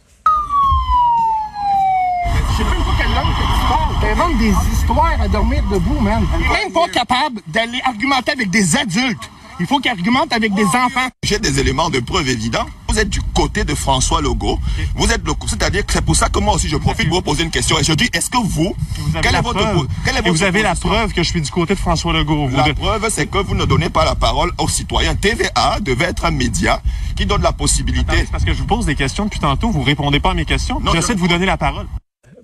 Je 2.51 2.58
sais 2.58 2.63
même 2.63 2.84
pas 2.84 2.93
quelle 2.99 3.15
langue 3.15 3.34
que 3.34 3.41
tu 3.41 3.60
parles. 3.67 4.38
Des 4.38 4.53
histoires 4.71 5.19
à 5.19 5.27
dormir 5.27 5.63
debout, 5.71 5.99
man. 5.99 6.23
Même 6.53 6.71
pas 6.71 6.88
capable 6.89 7.41
d'aller 7.47 7.82
argumenter 7.84 8.34
avec 8.34 8.51
des 8.51 8.75
adultes. 8.75 9.32
Il 9.60 9.65
faut 9.65 9.80
qu'il 9.80 9.89
argumente 9.89 10.32
avec 10.34 10.54
des 10.54 10.65
enfants. 10.65 11.10
J'ai 11.24 11.39
des 11.39 11.60
éléments 11.60 11.89
de 11.89 12.00
preuve 12.00 12.30
évidents. 12.30 12.65
Vous 12.89 13.00
êtes 13.00 13.10
du 13.10 13.22
côté 13.34 13.63
de 13.63 13.74
François 13.74 14.22
Legault. 14.22 14.60
Vous 14.96 15.12
êtes 15.12 15.26
le, 15.26 15.34
c'est-à-dire 15.48 15.86
que 15.86 15.93
c'est 15.93 16.06
pour 16.06 16.15
ça 16.15 16.30
que 16.30 16.39
moi 16.39 16.54
aussi 16.54 16.70
je 16.70 16.78
profite 16.78 17.10
pour 17.10 17.17
vous 17.17 17.24
poser 17.24 17.43
une 17.43 17.50
question. 17.50 17.78
Et 17.80 17.84
je 17.84 17.93
dis, 17.93 18.08
est-ce 18.13 18.30
que 18.30 18.38
vous, 18.38 18.46
vous 18.46 18.76
quelle 19.22 19.36
est 19.36 19.41
votre, 19.41 19.88
quelle 20.06 20.17
est 20.17 20.30
vous 20.30 20.43
avez 20.43 20.62
la 20.62 20.76
preuve 20.76 21.12
que 21.12 21.24
je 21.24 21.30
suis 21.30 21.41
du 21.41 21.50
côté 21.50 21.74
de 21.74 21.80
François 21.80 22.13
Legault. 22.13 22.50
la 22.50 22.74
preuve, 22.74 23.08
c'est 23.10 23.28
que 23.28 23.39
vous 23.39 23.56
ne 23.56 23.65
donnez 23.65 23.89
pas 23.89 24.06
la 24.06 24.15
parole 24.15 24.52
aux 24.60 24.70
citoyens. 24.70 25.15
TVA 25.15 25.80
devait 25.82 26.06
être 26.06 26.26
un 26.26 26.32
média 26.32 26.82
qui 27.15 27.26
donne 27.26 27.41
la 27.41 27.52
possibilité. 27.52 28.17
C'est 28.17 28.32
parce 28.32 28.46
que 28.46 28.54
je 28.54 28.60
vous 28.60 28.67
pose 28.67 28.86
des 28.86 28.96
questions 28.96 29.26
depuis 29.26 29.39
tantôt, 29.39 29.72
vous 29.72 29.82
répondez 29.82 30.20
pas 30.20 30.32
à 30.32 30.34
mes 30.36 30.46
questions. 30.46 30.80
J'essaie 30.93 31.15
de 31.15 31.20
vous 31.20 31.28
donner 31.28 31.48
la 31.48 31.58
parole. 31.58 31.88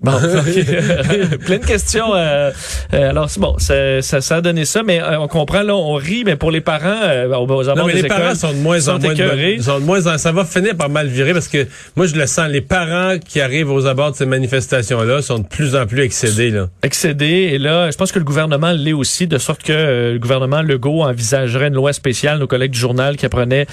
Bon, 0.04 0.12
ok. 0.12 1.38
plein 1.46 1.58
de 1.58 1.64
questions. 1.64 2.14
euh, 2.14 2.50
euh, 2.92 3.10
alors, 3.10 3.30
c'est 3.30 3.40
bon, 3.40 3.54
ça, 3.58 4.02
ça, 4.02 4.20
ça 4.20 4.36
a 4.36 4.40
donné 4.40 4.64
ça, 4.64 4.82
mais 4.82 5.02
euh, 5.02 5.18
on 5.18 5.28
comprend, 5.28 5.62
là, 5.62 5.74
on 5.74 5.94
rit, 5.94 6.24
mais 6.24 6.36
pour 6.36 6.50
les 6.50 6.60
parents, 6.60 7.00
euh, 7.02 7.26
aux, 7.34 7.46
Non, 7.46 7.70
abords 7.70 7.86
mais 7.86 7.94
des 7.94 8.02
les 8.02 8.08
parents 8.08 8.34
sont 8.34 8.52
de 8.52 8.58
moins 8.58 8.88
en 8.88 8.98
moins 8.98 9.14
de 9.14 9.62
sont 9.62 9.80
de 9.80 9.84
moins 9.84 10.06
en, 10.06 10.18
ça 10.18 10.32
va 10.32 10.44
finir 10.44 10.76
par 10.76 10.88
mal 10.90 11.06
virer 11.06 11.32
parce 11.32 11.48
que 11.48 11.66
moi 11.96 12.06
je 12.06 12.14
le 12.14 12.26
sens, 12.26 12.48
les 12.48 12.60
parents 12.60 13.18
qui 13.18 13.40
arrivent 13.40 13.70
aux 13.70 13.86
abords 13.86 14.12
de 14.12 14.16
ces 14.16 14.26
manifestations-là 14.26 15.22
sont 15.22 15.38
de 15.38 15.46
plus 15.46 15.74
en 15.76 15.86
plus 15.86 16.02
excédés 16.02 16.50
là. 16.50 16.68
excédé. 16.82 17.50
Et 17.52 17.58
là, 17.58 17.90
je 17.90 17.96
pense 17.96 18.12
que 18.12 18.18
le 18.18 18.24
gouvernement 18.24 18.72
l'est 18.72 18.92
aussi, 18.92 19.26
de 19.26 19.38
sorte 19.38 19.62
que 19.62 19.72
euh, 19.72 20.12
le 20.12 20.18
gouvernement 20.18 20.62
Legault 20.62 21.02
envisagerait 21.02 21.68
une 21.68 21.74
loi 21.74 21.92
spéciale. 21.92 22.38
Nos 22.38 22.46
collègues 22.46 22.72
du 22.72 22.78
journal 22.78 23.16
qui 23.16 23.26
apprenaient 23.26 23.66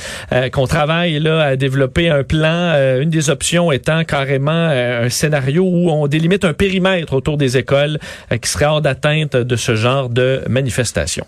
qu'on 0.53 0.67
travaille 0.67 1.19
là 1.19 1.41
à 1.41 1.55
développer 1.55 2.09
un 2.09 2.23
plan. 2.23 2.73
une 3.01 3.09
des 3.09 3.29
options 3.29 3.71
étant 3.71 4.03
carrément 4.03 4.51
un 4.51 5.09
scénario 5.09 5.63
où 5.63 5.89
on 5.89 6.07
délimite 6.21 6.45
un 6.45 6.53
périmètre 6.53 7.13
autour 7.13 7.37
des 7.37 7.57
écoles 7.57 7.99
euh, 8.31 8.37
qui 8.37 8.47
serait 8.47 8.65
hors 8.65 8.81
d'atteinte 8.81 9.35
de 9.35 9.55
ce 9.55 9.75
genre 9.75 10.09
de 10.09 10.43
manifestation. 10.47 11.25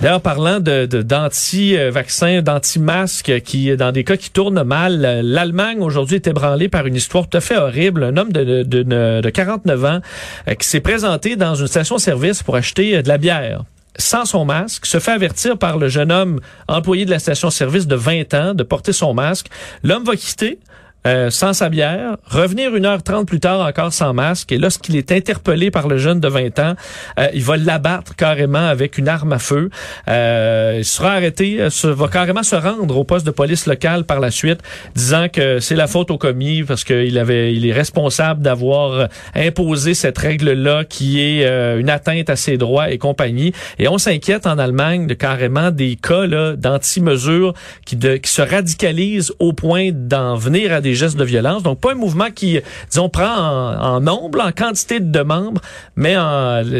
D'ailleurs, 0.00 0.22
parlant 0.22 0.60
de 0.60 0.86
d'anti-vaccins, 0.86 2.40
d'anti-masques, 2.40 3.42
qui 3.42 3.76
dans 3.76 3.92
des 3.92 4.02
cas 4.02 4.16
qui 4.16 4.30
tournent 4.30 4.62
mal, 4.62 5.20
l'Allemagne 5.22 5.80
aujourd'hui 5.80 6.16
est 6.16 6.26
ébranlée 6.26 6.68
par 6.68 6.86
une 6.86 6.96
histoire 6.96 7.28
tout 7.28 7.36
à 7.36 7.40
fait 7.40 7.56
horrible. 7.56 8.04
Un 8.04 8.16
homme 8.16 8.32
de, 8.32 8.42
de, 8.42 8.82
de, 8.82 9.20
de 9.20 9.30
49 9.30 9.84
ans 9.84 10.00
euh, 10.48 10.54
qui 10.54 10.66
s'est 10.66 10.80
présenté 10.80 11.36
dans 11.36 11.54
une 11.54 11.66
station-service 11.66 12.42
pour 12.42 12.56
acheter 12.56 12.96
euh, 12.96 13.02
de 13.02 13.08
la 13.08 13.18
bière 13.18 13.62
sans 13.96 14.24
son 14.24 14.44
masque, 14.44 14.86
se 14.86 14.98
fait 14.98 15.10
avertir 15.10 15.58
par 15.58 15.76
le 15.76 15.88
jeune 15.88 16.10
homme 16.10 16.40
employé 16.68 17.04
de 17.04 17.10
la 17.10 17.18
station-service 17.18 17.86
de 17.86 17.96
20 17.96 18.34
ans 18.34 18.54
de 18.54 18.62
porter 18.62 18.92
son 18.92 19.14
masque. 19.14 19.48
L'homme 19.82 20.04
va 20.04 20.16
quitter. 20.16 20.58
Euh, 21.06 21.30
sans 21.30 21.52
sa 21.52 21.68
bière, 21.68 22.16
revenir 22.26 22.74
une 22.76 22.84
heure 22.86 23.02
trente 23.02 23.26
plus 23.26 23.40
tard 23.40 23.66
encore 23.66 23.92
sans 23.92 24.12
masque, 24.12 24.52
et 24.52 24.58
lorsqu'il 24.58 24.96
est 24.96 25.12
interpellé 25.12 25.70
par 25.70 25.88
le 25.88 25.96
jeune 25.98 26.20
de 26.20 26.28
20 26.28 26.58
ans, 26.58 26.74
euh, 27.18 27.28
il 27.34 27.42
va 27.42 27.56
l'abattre 27.56 28.14
carrément 28.16 28.66
avec 28.66 28.98
une 28.98 29.08
arme 29.08 29.32
à 29.32 29.38
feu. 29.38 29.70
Euh, 30.08 30.74
il 30.78 30.84
sera 30.84 31.12
arrêté, 31.12 31.60
euh, 31.60 31.70
se- 31.70 31.86
va 31.86 32.08
carrément 32.08 32.42
se 32.42 32.56
rendre 32.56 32.96
au 32.96 33.04
poste 33.04 33.24
de 33.24 33.30
police 33.30 33.66
local 33.66 34.04
par 34.04 34.20
la 34.20 34.30
suite, 34.30 34.60
disant 34.94 35.28
que 35.32 35.58
c'est 35.60 35.74
la 35.76 35.86
faute 35.86 36.10
au 36.10 36.18
commis 36.18 36.62
parce 36.64 36.84
qu'il 36.84 37.18
avait, 37.18 37.54
il 37.54 37.66
est 37.66 37.72
responsable 37.72 38.42
d'avoir 38.42 38.92
euh, 38.92 39.06
imposé 39.34 39.94
cette 39.94 40.18
règle-là 40.18 40.84
qui 40.84 41.20
est 41.20 41.44
euh, 41.46 41.78
une 41.78 41.90
atteinte 41.90 42.28
à 42.30 42.36
ses 42.36 42.56
droits 42.58 42.90
et 42.90 42.98
compagnie. 42.98 43.52
Et 43.78 43.88
on 43.88 43.98
s'inquiète 43.98 44.46
en 44.46 44.58
Allemagne 44.58 45.06
de 45.06 45.14
carrément 45.14 45.70
des 45.70 45.96
cas 45.96 46.26
d'anti-mesures 46.56 47.54
qui, 47.84 47.96
de- 47.96 48.16
qui 48.16 48.30
se 48.30 48.42
radicalisent 48.42 49.32
au 49.38 49.52
point 49.52 49.90
d'en 49.92 50.36
venir 50.36 50.72
à 50.72 50.80
des 50.80 50.89
gestes 50.94 51.16
de 51.16 51.24
violence. 51.24 51.62
Donc 51.62 51.80
pas 51.80 51.92
un 51.92 51.96
mouvement 51.96 52.30
qui, 52.30 52.60
disons, 52.90 53.08
prend 53.08 53.34
en, 53.34 54.00
nombre, 54.00 54.40
en 54.40 54.52
quantité 54.52 55.00
de 55.00 55.20
membres, 55.20 55.60
mais 55.96 56.16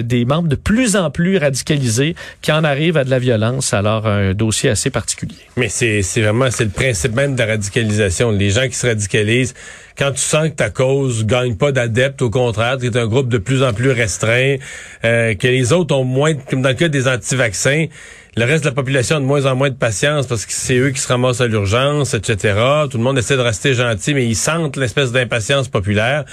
des 0.02 0.24
membres 0.24 0.48
de 0.48 0.56
plus 0.56 0.96
en 0.96 1.10
plus 1.10 1.38
radicalisés 1.38 2.14
qui 2.42 2.52
en 2.52 2.64
arrivent 2.64 2.96
à 2.96 3.04
de 3.04 3.10
la 3.10 3.18
violence. 3.18 3.74
Alors 3.74 4.06
un 4.06 4.34
dossier 4.34 4.70
assez 4.70 4.90
particulier. 4.90 5.36
Mais 5.56 5.68
c'est 5.68 6.02
vraiment 6.16 6.50
c'est 6.50 6.64
le 6.64 6.70
principe 6.70 7.14
même 7.14 7.34
de 7.34 7.40
la 7.40 7.46
radicalisation. 7.46 8.30
Les 8.30 8.50
gens 8.50 8.66
qui 8.66 8.74
se 8.74 8.86
radicalisent, 8.86 9.54
quand 10.00 10.12
tu 10.12 10.20
sens 10.20 10.48
que 10.48 10.54
ta 10.54 10.70
cause 10.70 11.26
gagne 11.26 11.56
pas 11.56 11.72
d'adeptes, 11.72 12.22
au 12.22 12.30
contraire, 12.30 12.78
tu 12.78 12.86
es 12.86 12.96
un 12.96 13.06
groupe 13.06 13.28
de 13.28 13.38
plus 13.38 13.62
en 13.62 13.72
plus 13.72 13.90
restreint, 13.90 14.56
euh, 15.04 15.34
que 15.34 15.46
les 15.46 15.72
autres 15.72 15.94
ont 15.94 16.04
moins, 16.04 16.34
comme 16.34 16.62
dans 16.62 16.70
le 16.70 16.74
cas 16.74 16.88
des 16.88 17.06
anti-vaccins, 17.06 17.86
le 18.36 18.44
reste 18.44 18.64
de 18.64 18.68
la 18.68 18.74
population 18.74 19.16
a 19.16 19.20
de 19.20 19.24
moins 19.24 19.46
en 19.46 19.56
moins 19.56 19.70
de 19.70 19.74
patience 19.74 20.26
parce 20.26 20.46
que 20.46 20.52
c'est 20.52 20.76
eux 20.76 20.90
qui 20.90 21.00
se 21.00 21.08
ramassent 21.08 21.40
à 21.40 21.46
l'urgence, 21.46 22.14
etc. 22.14 22.54
Tout 22.90 22.98
le 22.98 23.04
monde 23.04 23.18
essaie 23.18 23.36
de 23.36 23.42
rester 23.42 23.74
gentil, 23.74 24.14
mais 24.14 24.26
ils 24.26 24.36
sentent 24.36 24.76
l'espèce 24.76 25.12
d'impatience 25.12 25.68
populaire. 25.68 26.24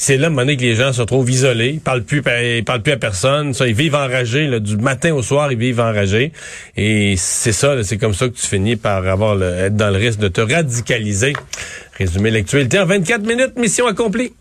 C'est 0.00 0.16
là, 0.16 0.30
donné, 0.30 0.56
que 0.56 0.62
les 0.62 0.76
gens 0.76 0.92
se 0.92 1.00
retrouvent 1.00 1.28
isolés, 1.28 1.70
ils 1.70 1.80
parlent 1.80 2.04
plus, 2.04 2.22
ils 2.24 2.64
parlent 2.64 2.82
plus 2.82 2.92
à 2.92 2.96
personne, 2.98 3.52
ça, 3.52 3.66
ils 3.66 3.74
vivent 3.74 3.96
enragés, 3.96 4.60
du 4.60 4.76
matin 4.76 5.12
au 5.12 5.22
soir, 5.22 5.50
ils 5.50 5.58
vivent 5.58 5.80
enragés. 5.80 6.30
Et 6.76 7.16
c'est 7.16 7.50
ça, 7.50 7.82
c'est 7.82 7.98
comme 7.98 8.14
ça 8.14 8.28
que 8.28 8.34
tu 8.34 8.46
finis 8.46 8.76
par 8.76 9.04
avoir 9.08 9.42
être 9.42 9.74
dans 9.74 9.90
le 9.90 9.96
risque 9.98 10.20
de 10.20 10.28
te 10.28 10.40
radicaliser. 10.40 11.32
Résumé 11.98 12.30
l'actualité 12.30 12.78
en 12.78 12.86
24 12.86 13.26
minutes, 13.26 13.56
mission 13.56 13.88
accomplie. 13.88 14.34